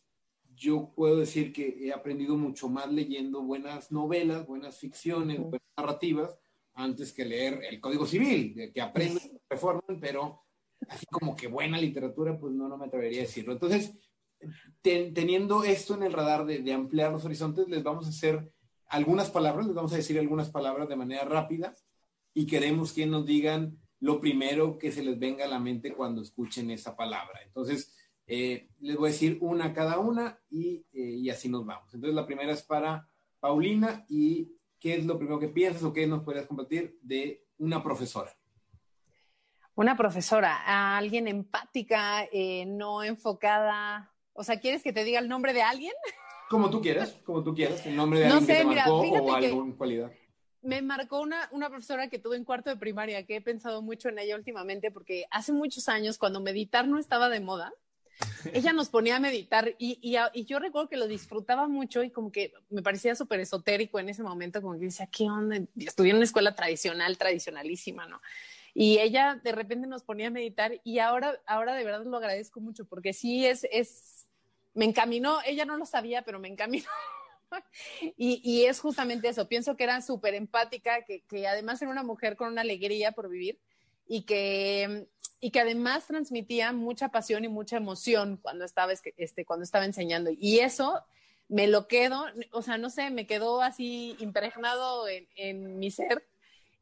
[0.55, 6.39] yo puedo decir que he aprendido mucho más leyendo buenas novelas, buenas ficciones, buenas narrativas,
[6.73, 10.45] antes que leer el Código Civil, que aprenden, reforman, pero
[10.89, 13.53] así como que buena literatura, pues no, no me atrevería a decirlo.
[13.53, 13.95] Entonces,
[14.83, 18.51] teniendo esto en el radar de, ampliar los horizontes, les vamos a hacer
[18.89, 21.75] algunas palabras, les vamos a decir algunas palabras de manera rápida
[22.33, 26.23] y queremos que nos digan lo primero que se les venga a la mente cuando
[26.23, 27.41] escuchen esa palabra.
[27.45, 31.93] Entonces, eh, les voy a decir una cada una y, eh, y, así nos vamos.
[31.95, 33.09] Entonces, la primera es para
[33.41, 37.83] Paulina y ¿qué es lo primero que piensas o qué nos podrías compartir de una
[37.83, 38.33] profesora?
[39.75, 44.11] Una profesora, alguien empática, eh, no enfocada.
[44.37, 45.93] O sea, ¿quieres que te diga el nombre de alguien?
[46.49, 49.77] Como tú quieras, como tú quieras, el nombre de alguien que te marcó o alguna
[49.77, 50.13] cualidad
[50.67, 54.09] me marcó una, una profesora que tuve en cuarto de primaria, que he pensado mucho
[54.09, 57.73] en ella últimamente, porque hace muchos años, cuando meditar no estaba de moda,
[58.53, 62.33] ella nos ponía a meditar y, y, yo recuerdo que lo disfrutaba mucho y como
[62.33, 65.59] que me parecía súper esotérico en ese momento, como que decía, ¿qué onda?
[65.77, 68.21] Estudié en una escuela tradicional, tradicionalísima, ¿no?
[68.75, 72.61] Y ella de repente nos ponía a meditar y ahora, ahora de verdad lo agradezco
[72.61, 74.16] mucho porque sí es, es,
[74.77, 76.89] me encaminó, ella no lo sabía, pero me encaminó.
[78.17, 82.05] y, y, es justamente eso, pienso que era súper empática, que, que además era una
[82.05, 83.59] mujer con una alegría por vivir
[84.07, 85.09] y que
[85.41, 90.31] y que además transmitía mucha pasión y mucha emoción cuando estaba, este, cuando estaba enseñando.
[90.37, 91.05] Y eso
[91.49, 96.27] me lo quedo, o sea, no sé, me quedó así impregnado en, en mi ser.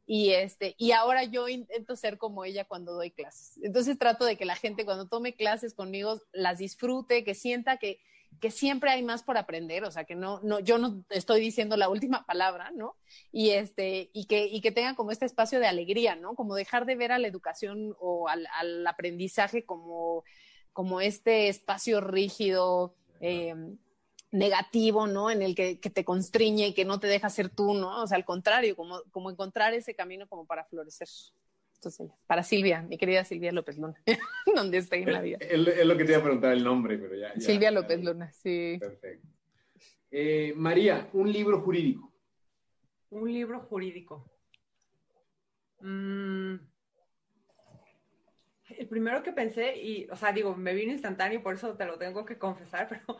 [0.07, 3.59] Y, este, y ahora yo intento ser como ella cuando doy clases.
[3.63, 7.99] Entonces trato de que la gente cuando tome clases conmigo las disfrute, que sienta que,
[8.39, 11.75] que siempre hay más por aprender, o sea, que no, no, yo no estoy diciendo
[11.75, 12.95] la última palabra, ¿no?
[13.31, 16.35] Y este, y que, y que tengan como este espacio de alegría, ¿no?
[16.35, 20.23] Como dejar de ver a la educación o al, al aprendizaje como,
[20.71, 23.55] como este espacio rígido, eh,
[24.31, 25.31] negativo, ¿no?
[25.31, 28.03] En el que, que, te constriñe y que no te deja ser tú, ¿no?
[28.03, 31.07] O sea, al contrario, como, como encontrar ese camino como para florecer
[32.27, 33.95] para Silvia, mi querida Silvia López Luna,
[34.55, 35.37] donde estoy en la vida.
[35.39, 37.39] Es, lo que te iba a preguntar el nombre, pero ya.
[37.39, 38.77] Silvia López Luna, sí.
[38.79, 39.27] Perfecto.
[40.11, 42.13] Eh, María, un libro jurídico.
[43.09, 44.31] Un libro jurídico.
[45.81, 46.55] Mm.
[48.77, 51.97] El primero que pensé, y, o sea, digo, me vino instantáneo, por eso te lo
[51.97, 53.19] tengo que confesar, pero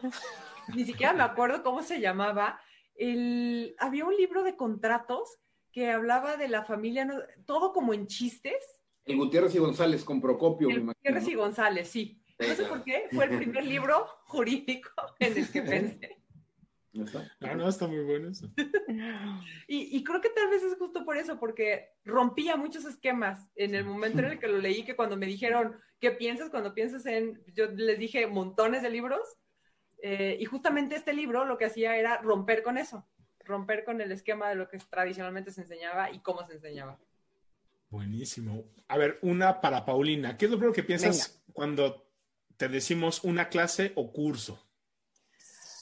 [0.74, 2.60] ni siquiera me acuerdo cómo se llamaba.
[2.96, 5.40] El, había un libro de contratos
[5.72, 7.08] que hablaba de la familia,
[7.46, 8.56] todo como en chistes.
[9.04, 12.22] El Gutiérrez y González con Procopio, el Gutiérrez y González, sí.
[12.40, 14.90] No sé por qué, fue el primer libro jurídico
[15.20, 16.25] en el que pensé.
[17.42, 18.50] Ah, no, está muy bueno eso.
[19.68, 23.76] y, y, creo que tal vez es justo por eso, porque rompía muchos esquemas en
[23.76, 27.06] el momento en el que lo leí, que cuando me dijeron, ¿qué piensas cuando piensas
[27.06, 29.38] en, yo les dije montones de libros,
[30.02, 33.08] eh, y justamente este libro lo que hacía era romper con eso
[33.46, 37.00] romper con el esquema de lo que tradicionalmente se enseñaba y cómo se enseñaba.
[37.90, 38.66] Buenísimo.
[38.88, 40.38] A ver, una para Paulina.
[40.38, 42.10] ¿Qué es lo primero que piensas cuando
[42.58, 44.65] te decimos una clase o curso?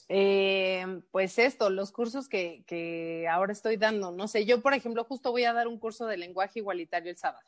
[0.09, 4.11] Eh, pues esto, los cursos que, que, ahora estoy dando.
[4.11, 7.17] No sé, yo, por ejemplo, justo voy a dar un curso de lenguaje igualitario el
[7.17, 7.45] sábado.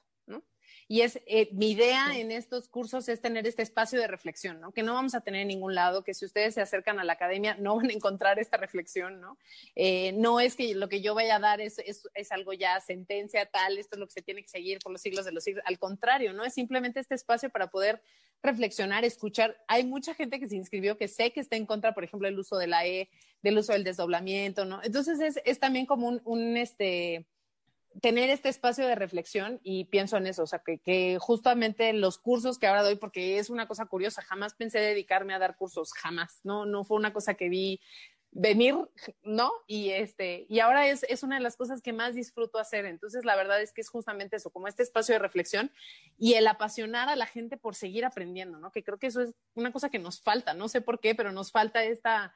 [0.88, 4.72] Y es eh, mi idea en estos cursos es tener este espacio de reflexión, ¿no?
[4.72, 7.14] Que no vamos a tener en ningún lado, que si ustedes se acercan a la
[7.14, 9.40] academia no van a encontrar esta reflexión, ¿no?
[9.76, 12.80] Eh, no es que lo que yo vaya a dar es, es, es, algo ya
[12.82, 15.44] sentencia tal, esto es lo que se tiene que seguir por los siglos de los
[15.44, 15.64] siglos.
[15.66, 16.44] Al contrario, ¿no?
[16.44, 18.04] Es simplemente este espacio para poder
[18.44, 19.58] reflexionar, escuchar.
[19.68, 22.38] Hay mucha gente que se inscribió que sé que está en contra, por ejemplo, del
[22.38, 23.10] uso de la E,
[23.42, 24.82] del uso del desdoblamiento, ¿no?
[24.84, 27.26] Entonces es, es también como un, un este
[28.02, 32.58] tener este espacio de reflexión y pienso en eso, o sea, que, justamente los cursos
[32.58, 36.40] que ahora doy, porque es una cosa curiosa, jamás pensé dedicarme a dar cursos, jamás,
[36.44, 37.80] no, no fue una cosa que vi
[38.32, 38.76] venir,
[39.24, 39.50] ¿no?
[39.66, 42.86] Y este, y ahora es, es una de las cosas que más disfruto hacer.
[42.86, 45.72] Entonces, la verdad es que es justamente eso, como este espacio de reflexión
[46.18, 48.72] y el apasionar a la gente por seguir aprendiendo, ¿no?
[48.74, 51.32] Que creo que eso es una cosa que nos falta, no sé por qué, pero
[51.32, 52.34] nos falta esta,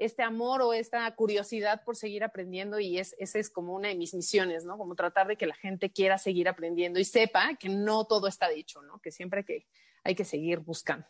[0.00, 3.94] este amor o esta curiosidad por seguir aprendiendo y es, esa es como una de
[3.94, 4.78] mis misiones, ¿no?
[4.78, 8.48] Como tratar de que la gente quiera seguir aprendiendo y sepa que no todo está
[8.48, 8.98] dicho, ¿no?
[9.00, 9.66] Que siempre hay que,
[10.02, 11.06] hay que seguir buscando.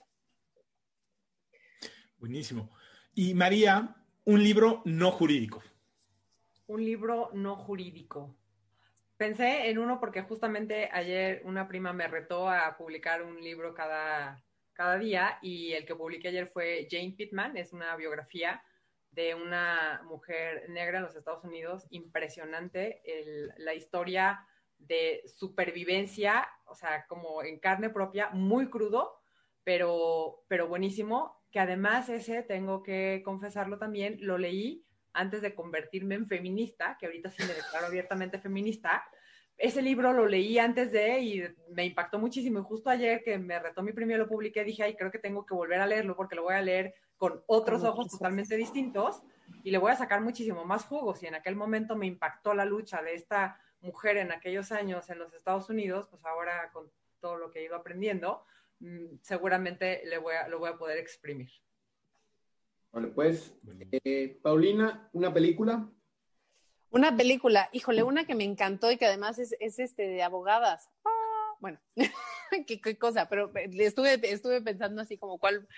[2.18, 2.68] Buenísimo.
[3.14, 5.62] Y María, un libro no jurídico.
[6.66, 8.36] Un libro no jurídico.
[9.16, 14.42] Pensé en uno porque justamente ayer una prima me retó a publicar un libro cada,
[14.72, 18.60] cada día y el que publiqué ayer fue Jane Pittman, es una biografía
[19.10, 23.02] de una mujer negra en los Estados Unidos, impresionante,
[23.58, 24.46] la historia
[24.78, 29.20] de supervivencia, o sea, como en carne propia, muy crudo,
[29.64, 36.14] pero, pero buenísimo, que además ese, tengo que confesarlo también, lo leí antes de convertirme
[36.14, 39.04] en feminista, que ahorita sí me declaro abiertamente feminista.
[39.56, 42.60] Ese libro lo leí antes de y me impactó muchísimo.
[42.60, 45.44] Y justo ayer que me retó mi premio lo publiqué, dije, ay, creo que tengo
[45.44, 49.22] que volver a leerlo porque lo voy a leer con otros ojos totalmente distintos
[49.62, 51.14] y le voy a sacar muchísimo más jugo.
[51.14, 55.18] Si en aquel momento me impactó la lucha de esta mujer en aquellos años en
[55.18, 56.90] los Estados Unidos, pues ahora con
[57.20, 58.42] todo lo que he ido aprendiendo,
[58.78, 61.50] mm, seguramente le voy a, lo voy a poder exprimir.
[62.90, 63.54] Vale, pues,
[64.02, 65.90] eh, Paulina, ¿una película?
[66.88, 70.88] Una película, híjole, una que me encantó y que además es, este de abogadas.
[71.04, 71.78] Ah, bueno,
[72.66, 75.68] ¿Qué, qué, cosa, pero eh, estuve, estuve pensando así como cuál,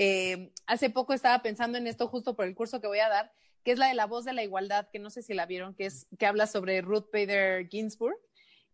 [0.00, 3.32] eh, hace poco estaba pensando en esto justo por el curso que voy a dar,
[3.64, 5.74] que es la de la voz de la igualdad, que no sé si la vieron,
[5.74, 8.16] que es que habla sobre Ruth Bader Ginsburg.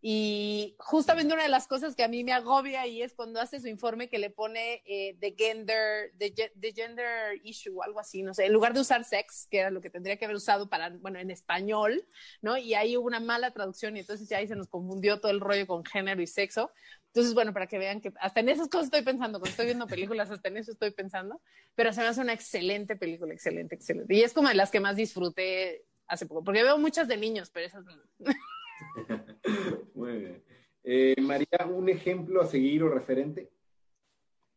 [0.02, 3.58] Y justamente una de las cosas que a mí me agobia ahí es cuando hace
[3.58, 8.44] su informe que le pone eh, the, gender, the, gender issue, algo así, no sé,
[8.44, 11.20] en lugar de usar sex, que era lo que tendría que haber usado para, bueno,
[11.20, 12.06] en español,
[12.42, 12.58] ¿no?
[12.58, 15.40] Y ahí hubo una mala traducción y entonces ya ahí se nos confundió todo el
[15.40, 16.70] rollo con género y sexo.
[17.14, 19.86] Entonces, bueno, para que vean que hasta en esas cosas estoy pensando, cuando estoy viendo
[19.86, 21.40] películas, hasta en eso estoy pensando,
[21.76, 24.12] pero se me hace una excelente película, excelente, excelente.
[24.12, 27.50] Y es como de las que más disfruté hace poco, porque veo muchas de niños,
[27.50, 27.94] pero esas no.
[29.94, 30.44] Muy bien.
[30.82, 33.48] Eh, María, ¿un ejemplo a seguir o referente?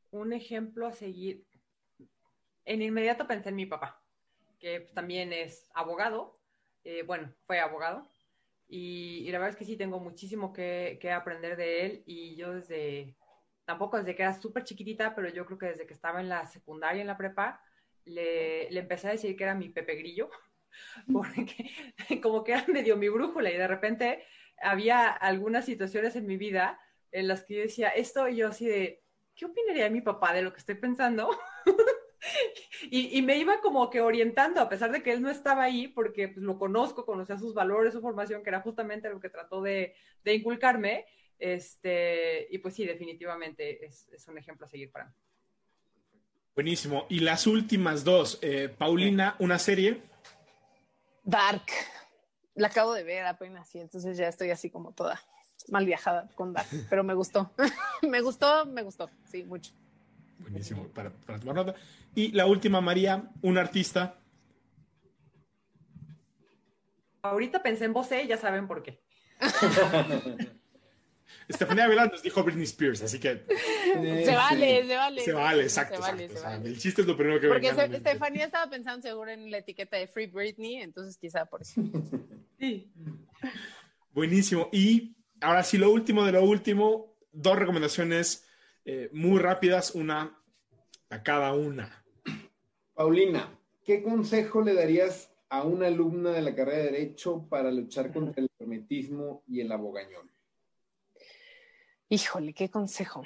[0.10, 1.46] Un ejemplo a seguir.
[2.66, 4.04] En inmediato pensé en mi papá,
[4.58, 6.40] que también es abogado.
[6.84, 8.10] Eh, bueno, fue abogado.
[8.68, 12.04] Y, la verdad es que sí, tengo muchísimo que, aprender de él.
[12.06, 13.16] Y yo desde,
[13.66, 16.46] tampoco desde que era súper chiquitita, pero yo creo que desde que estaba en la
[16.48, 17.62] secundaria, en la prepa,
[18.06, 20.30] le, le empecé a decir que era mi Pepe Grillo
[21.12, 21.72] porque
[22.22, 24.24] como que era medio mi brújula y de repente
[24.62, 26.80] había algunas situaciones en mi vida
[27.12, 29.04] en las que yo decía esto y yo así de,
[29.36, 31.30] ¿qué opinaría mi papá de lo que estoy pensando?
[32.92, 36.30] y, me iba como que orientando, a pesar de que él no estaba ahí, porque
[36.30, 39.96] pues, lo conozco, conocía sus valores, su formación, que era justamente lo que trató de,
[40.26, 41.06] inculcarme.
[41.40, 45.12] Este, y pues sí, definitivamente es, un ejemplo a seguir para mí.
[46.56, 47.06] Buenísimo.
[47.10, 50.02] Y las últimas dos, eh, Paulina, una serie.
[51.24, 51.66] Dark.
[52.56, 55.22] La acabo de ver apenas y entonces ya estoy así como toda
[55.70, 57.52] mal viajada con Dark, pero me gustó.
[58.02, 59.74] me gustó, me gustó, sí, mucho.
[60.40, 61.76] Buenísimo, para, para tomar nota.
[62.16, 64.20] Y la última, María, un artista.
[67.22, 69.02] Ahorita pensé en vos, ya saben por qué.
[71.48, 73.46] Estefanía Velas nos dijo Britney Spears, así que.
[74.26, 75.22] se vale, se vale.
[75.22, 76.02] Se vale, exacto.
[76.64, 80.08] El chiste es lo primero que Porque Estefanía estaba pensando seguro en la etiqueta de
[80.08, 81.82] Free Britney, entonces quizá por eso.
[82.60, 82.92] sí.
[84.12, 84.70] Buenísimo.
[84.74, 88.47] Y ahora sí, lo último de lo último, dos recomendaciones
[88.90, 90.42] eh, muy rápidas, una
[91.10, 92.06] a cada una.
[92.94, 98.14] Paulina, ¿qué consejo le darías a una alumna de la carrera de Derecho para luchar
[98.14, 100.32] contra el hermetismo y el abogañón?
[102.08, 103.24] Híjole, qué consejo.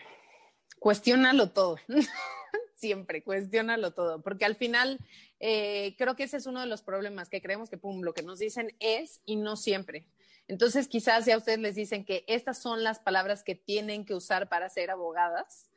[0.79, 1.77] Cuestiónalo todo.
[2.73, 4.97] Siempre, cuestiónalo todo, porque al final
[5.39, 8.23] eh, creo que ese es uno de los problemas, que creemos que pum, lo que
[8.23, 10.07] nos dicen es y no siempre.
[10.47, 14.13] Entonces, quizás si a ustedes les dicen que estas son las palabras que tienen que
[14.13, 15.69] usar para ser abogadas,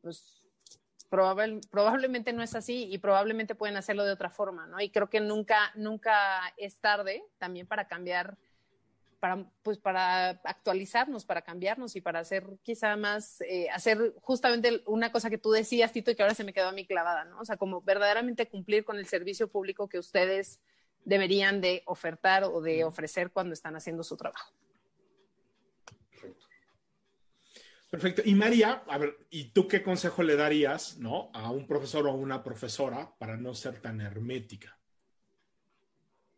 [0.00, 0.42] pues
[1.08, 4.80] probablemente no es así y probablemente pueden hacerlo de otra forma, ¿no?
[4.80, 8.38] Y creo que nunca, nunca es tarde también para cambiar
[9.22, 15.12] para, pues, para actualizarnos, para cambiarnos y para hacer quizá más, eh, hacer justamente una
[15.12, 17.38] cosa que tú decías, Tito, y que ahora se me quedó a mí clavada, ¿no?
[17.38, 20.58] O sea, como verdaderamente cumplir con el servicio público que ustedes
[21.04, 24.52] deberían de ofertar o de ofrecer cuando están haciendo su trabajo.
[26.10, 26.46] Perfecto.
[27.90, 28.22] Perfecto.
[28.24, 31.30] Y María, a ver, ¿y tú qué consejo le darías, ¿no?
[31.34, 34.78] A un profesor o a una profesora para no ser tan hermética?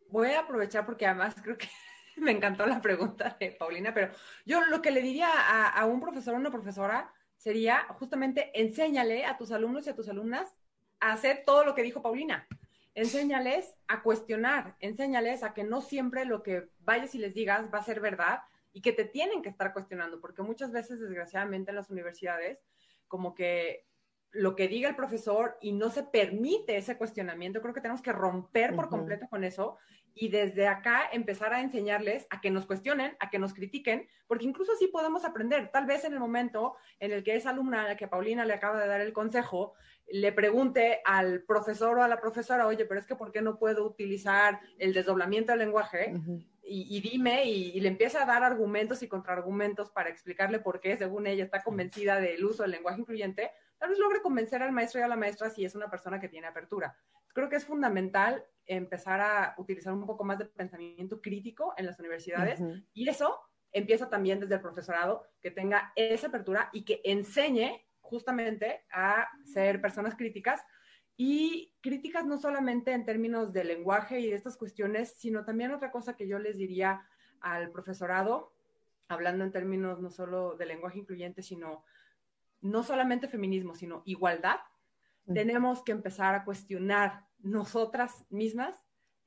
[0.09, 1.69] Voy a aprovechar porque además creo que
[2.17, 4.11] me encantó la pregunta de Paulina, pero
[4.45, 5.29] yo lo que le diría
[5.69, 10.09] a, un profesor o una profesora sería justamente enséñale a tus alumnos y a tus
[10.09, 10.55] alumnas
[10.99, 12.47] a hacer todo lo que dijo Paulina.
[12.95, 17.79] Enséñales a cuestionar, enséñales a que no siempre lo que vayas y les digas va
[17.79, 18.39] a ser verdad
[18.71, 22.59] y que te tienen que estar cuestionando, porque muchas veces, desgraciadamente, en las universidades,
[23.07, 23.85] como que
[24.31, 28.11] lo que diga el profesor y no se permite ese cuestionamiento, creo que tenemos que
[28.11, 29.77] romper por completo con eso
[30.17, 34.45] y desde acá empezar a enseñarles a que nos cuestionen, a que nos critiquen, porque
[34.45, 35.69] incluso así podemos aprender.
[35.71, 38.53] Tal vez en el momento en el que esa alumna a la que Paulina le
[38.53, 39.73] acaba de dar el consejo,
[40.07, 43.59] le pregunte al profesor o a la profesora, oye, pero es que ¿por qué no
[43.59, 46.13] puedo utilizar el desdoblamiento del lenguaje?
[46.67, 51.27] y, dime, y, le empieza a dar argumentos y contraargumentos para explicarle por qué, según
[51.27, 55.03] ella, está convencida del uso del lenguaje incluyente, tal vez logre convencer al maestro y
[55.03, 56.97] a la maestra si es una persona que tiene apertura.
[57.33, 61.99] Creo que es fundamental empezar a utilizar un poco más de pensamiento crítico en las
[61.99, 62.61] universidades
[62.93, 63.39] y eso
[63.71, 69.81] empieza también desde el profesorado, que tenga esa apertura y que enseñe justamente a ser
[69.81, 70.63] personas críticas
[71.17, 75.91] y críticas no solamente en términos de lenguaje y de estas cuestiones, sino también otra
[75.91, 77.05] cosa que yo les diría
[77.41, 78.53] al profesorado,
[79.07, 81.83] hablando en términos no solo de lenguaje incluyente, sino
[82.61, 84.59] no solamente feminismo, sino igualdad,
[85.33, 88.75] tenemos que empezar a cuestionar nosotras mismas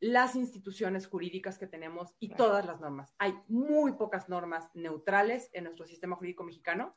[0.01, 3.15] las instituciones jurídicas que tenemos y todas las normas.
[3.19, 6.95] Hay muy pocas normas neutrales en nuestro sistema jurídico mexicano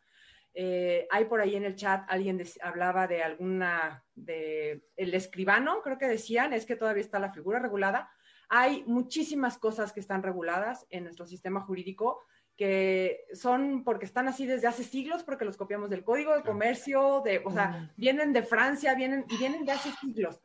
[0.54, 5.98] Eh, hay por ahí en el chat alguien hablaba de alguna, de el escribano, creo
[5.98, 8.10] que decían, es que todavía está la figura regulada.
[8.50, 12.20] Hay muchísimas cosas que están reguladas en nuestro sistema jurídico
[12.58, 17.22] que son porque están así desde hace siglos, porque los copiamos del Código de Comercio,
[17.24, 20.42] de, o sea, vienen de Francia, vienen y vienen de hace siglos.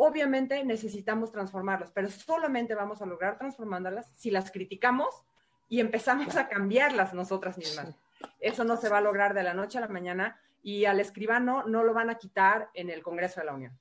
[0.00, 5.08] Obviamente necesitamos transformarlas, pero solamente vamos a lograr transformándolas si las criticamos
[5.68, 7.96] y empezamos a cambiarlas nosotras mismas.
[8.38, 11.64] Eso no se va a lograr de la noche a la mañana y al escribano
[11.66, 13.76] no lo van a quitar en el Congreso de la Unión.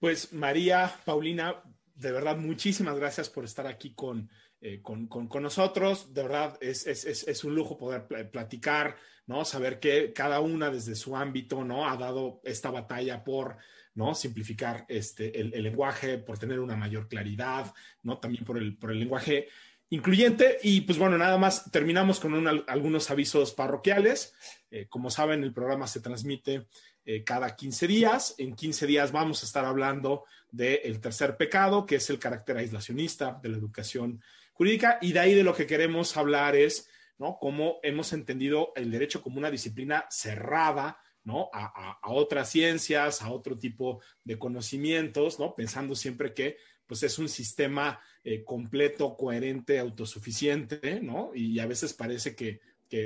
[0.00, 1.62] Pues María, Paulina,
[1.94, 4.28] de verdad, muchísimas gracias por estar aquí con,
[4.60, 5.08] eh, con,
[5.40, 6.12] nosotros.
[6.12, 8.96] De verdad, es, es, un lujo poder platicar,
[9.26, 9.44] ¿no?
[9.44, 11.88] Saber que cada una desde su ámbito, ¿no?
[11.88, 13.56] Ha dado esta batalla por,
[13.96, 14.14] ¿no?
[14.14, 18.18] Simplificar este, el, lenguaje, por tener una mayor claridad, ¿no?
[18.18, 19.48] También por el, por el lenguaje
[19.88, 20.58] incluyente.
[20.62, 24.34] Y pues bueno, nada más terminamos con algunos avisos parroquiales.
[24.70, 26.66] Eh, como saben, el programa se transmite
[27.06, 28.34] eh, cada 15 días.
[28.38, 33.40] En 15 días vamos a estar hablando del tercer pecado, que es el carácter aislacionista
[33.42, 34.20] de la educación
[34.52, 34.98] jurídica.
[35.00, 37.38] Y de ahí de lo que queremos hablar es, ¿no?
[37.40, 41.50] Cómo hemos entendido el derecho como una disciplina cerrada, ¿no?
[41.52, 45.54] A, otras ciencias, a otro tipo de conocimientos, ¿no?
[45.56, 51.32] Pensando siempre que pues es un sistema eh, completo, coherente, autosuficiente, ¿no?
[51.34, 52.60] Y a veces parece que,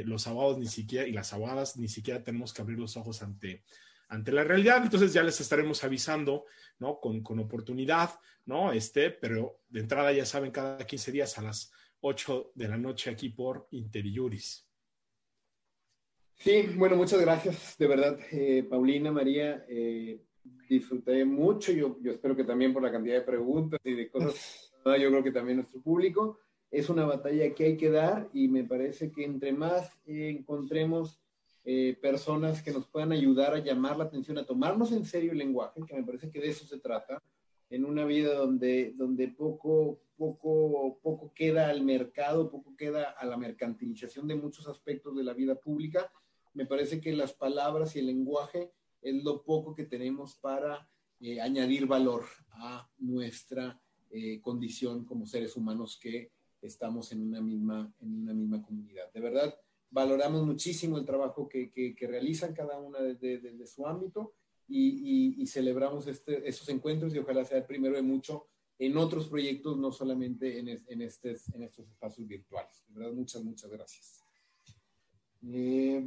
[0.05, 3.65] los abogados ni siquiera, y las abogadas ni siquiera tenemos que abrir los ojos ante,
[4.09, 4.83] ante la realidad.
[4.83, 6.45] Entonces ya les estaremos avisando,
[6.79, 7.01] ¿no?
[7.01, 8.11] Con, con, oportunidad,
[8.45, 8.71] ¿no?
[8.71, 11.73] Este, pero de entrada ya saben, cada 15 días a las
[12.03, 14.70] 8 de la noche aquí por Interiuris.
[16.41, 19.63] Sí, bueno, muchas gracias, de verdad, eh, Paulina, María.
[19.69, 20.25] Eh,
[20.71, 24.73] disfruté mucho, yo, yo espero que también por la cantidad de preguntas y de cosas,
[24.87, 26.39] yo creo que también nuestro público.
[26.71, 31.21] Es una batalla que hay que dar y me parece que entre más encontremos
[31.63, 35.39] eh, personas que nos puedan ayudar a llamar la atención, a tomarnos en serio el
[35.39, 37.23] lenguaje, que me parece que de eso se trata,
[37.69, 43.37] en una vida donde, donde poco, poco, poco queda al mercado, poco queda a la
[43.37, 46.11] mercantilización de muchos aspectos de la vida pública,
[46.55, 48.73] me parece que las palabras y el lenguaje
[49.03, 50.89] es lo poco que tenemos para
[51.21, 56.33] eh, añadir valor a nuestra eh, condición como seres humanos que
[56.63, 59.13] estamos en una misma, en una misma comunidad.
[59.13, 59.55] De verdad,
[59.91, 64.35] valoramos muchísimo el trabajo que, que, realizan cada una desde, su ámbito
[64.69, 68.47] y, celebramos este, esos encuentros y ojalá sea el primero de mucho
[68.79, 72.83] en otros proyectos, no solamente en, en, estos, en estos espacios virtuales.
[72.89, 74.20] De verdad, muchas, muchas gracias.
[75.47, 76.03] Eh,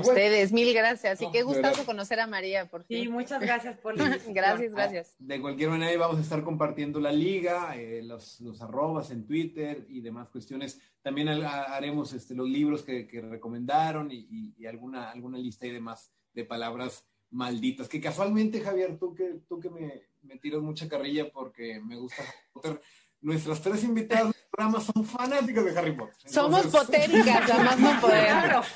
[0.00, 1.20] Ustedes, mil gracias.
[1.20, 3.02] Y qué gustazo conocer a María, por fin.
[3.02, 5.14] Sí, muchas gracias por Gracias, gracias.
[5.18, 9.84] De cualquier manera, vamos a estar compartiendo la liga, eh, los, los, arrobas en Twitter
[9.90, 10.80] y demás cuestiones.
[11.02, 16.10] También haremos este, los libros que, que recomendaron y, y, alguna, alguna lista y demás
[16.32, 17.86] de palabras malditas.
[17.86, 22.22] Que casualmente, Javier, tú que, tú que me, me tiras mucha carrilla porque me gusta
[22.22, 22.80] Harry Potter,
[23.22, 26.14] nuestras tres invitadas del programa son fanáticos de Harry Potter.
[26.26, 28.66] Somos potéricas, además no podemos.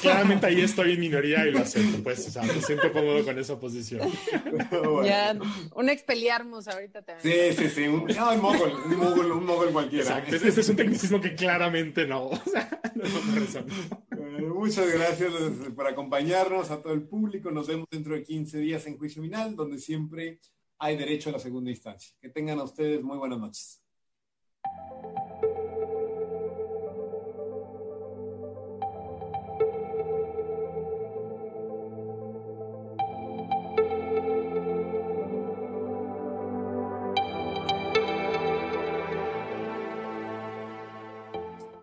[0.00, 3.38] claramente ahí estoy en minoría y lo acepto, pues, o sea, me siento cómodo con
[3.38, 4.08] esa posición.
[5.04, 5.36] Ya,
[5.74, 7.54] un expeliarmus ahorita también.
[7.54, 10.18] Sí, sí, sí, un, no, un mogol, un mogol, un mogol cualquiera.
[10.18, 13.12] Exacto, este es un tecnicismo que claramente no, o sea, no es
[14.54, 15.32] muchas gracias
[15.74, 17.50] por acompañarnos a todo el público.
[17.50, 20.38] Nos vemos dentro de 15 días en Juicio Final, donde siempre
[20.78, 22.14] hay derecho a la segunda instancia.
[22.20, 23.82] Que tengan a ustedes muy buenas noches.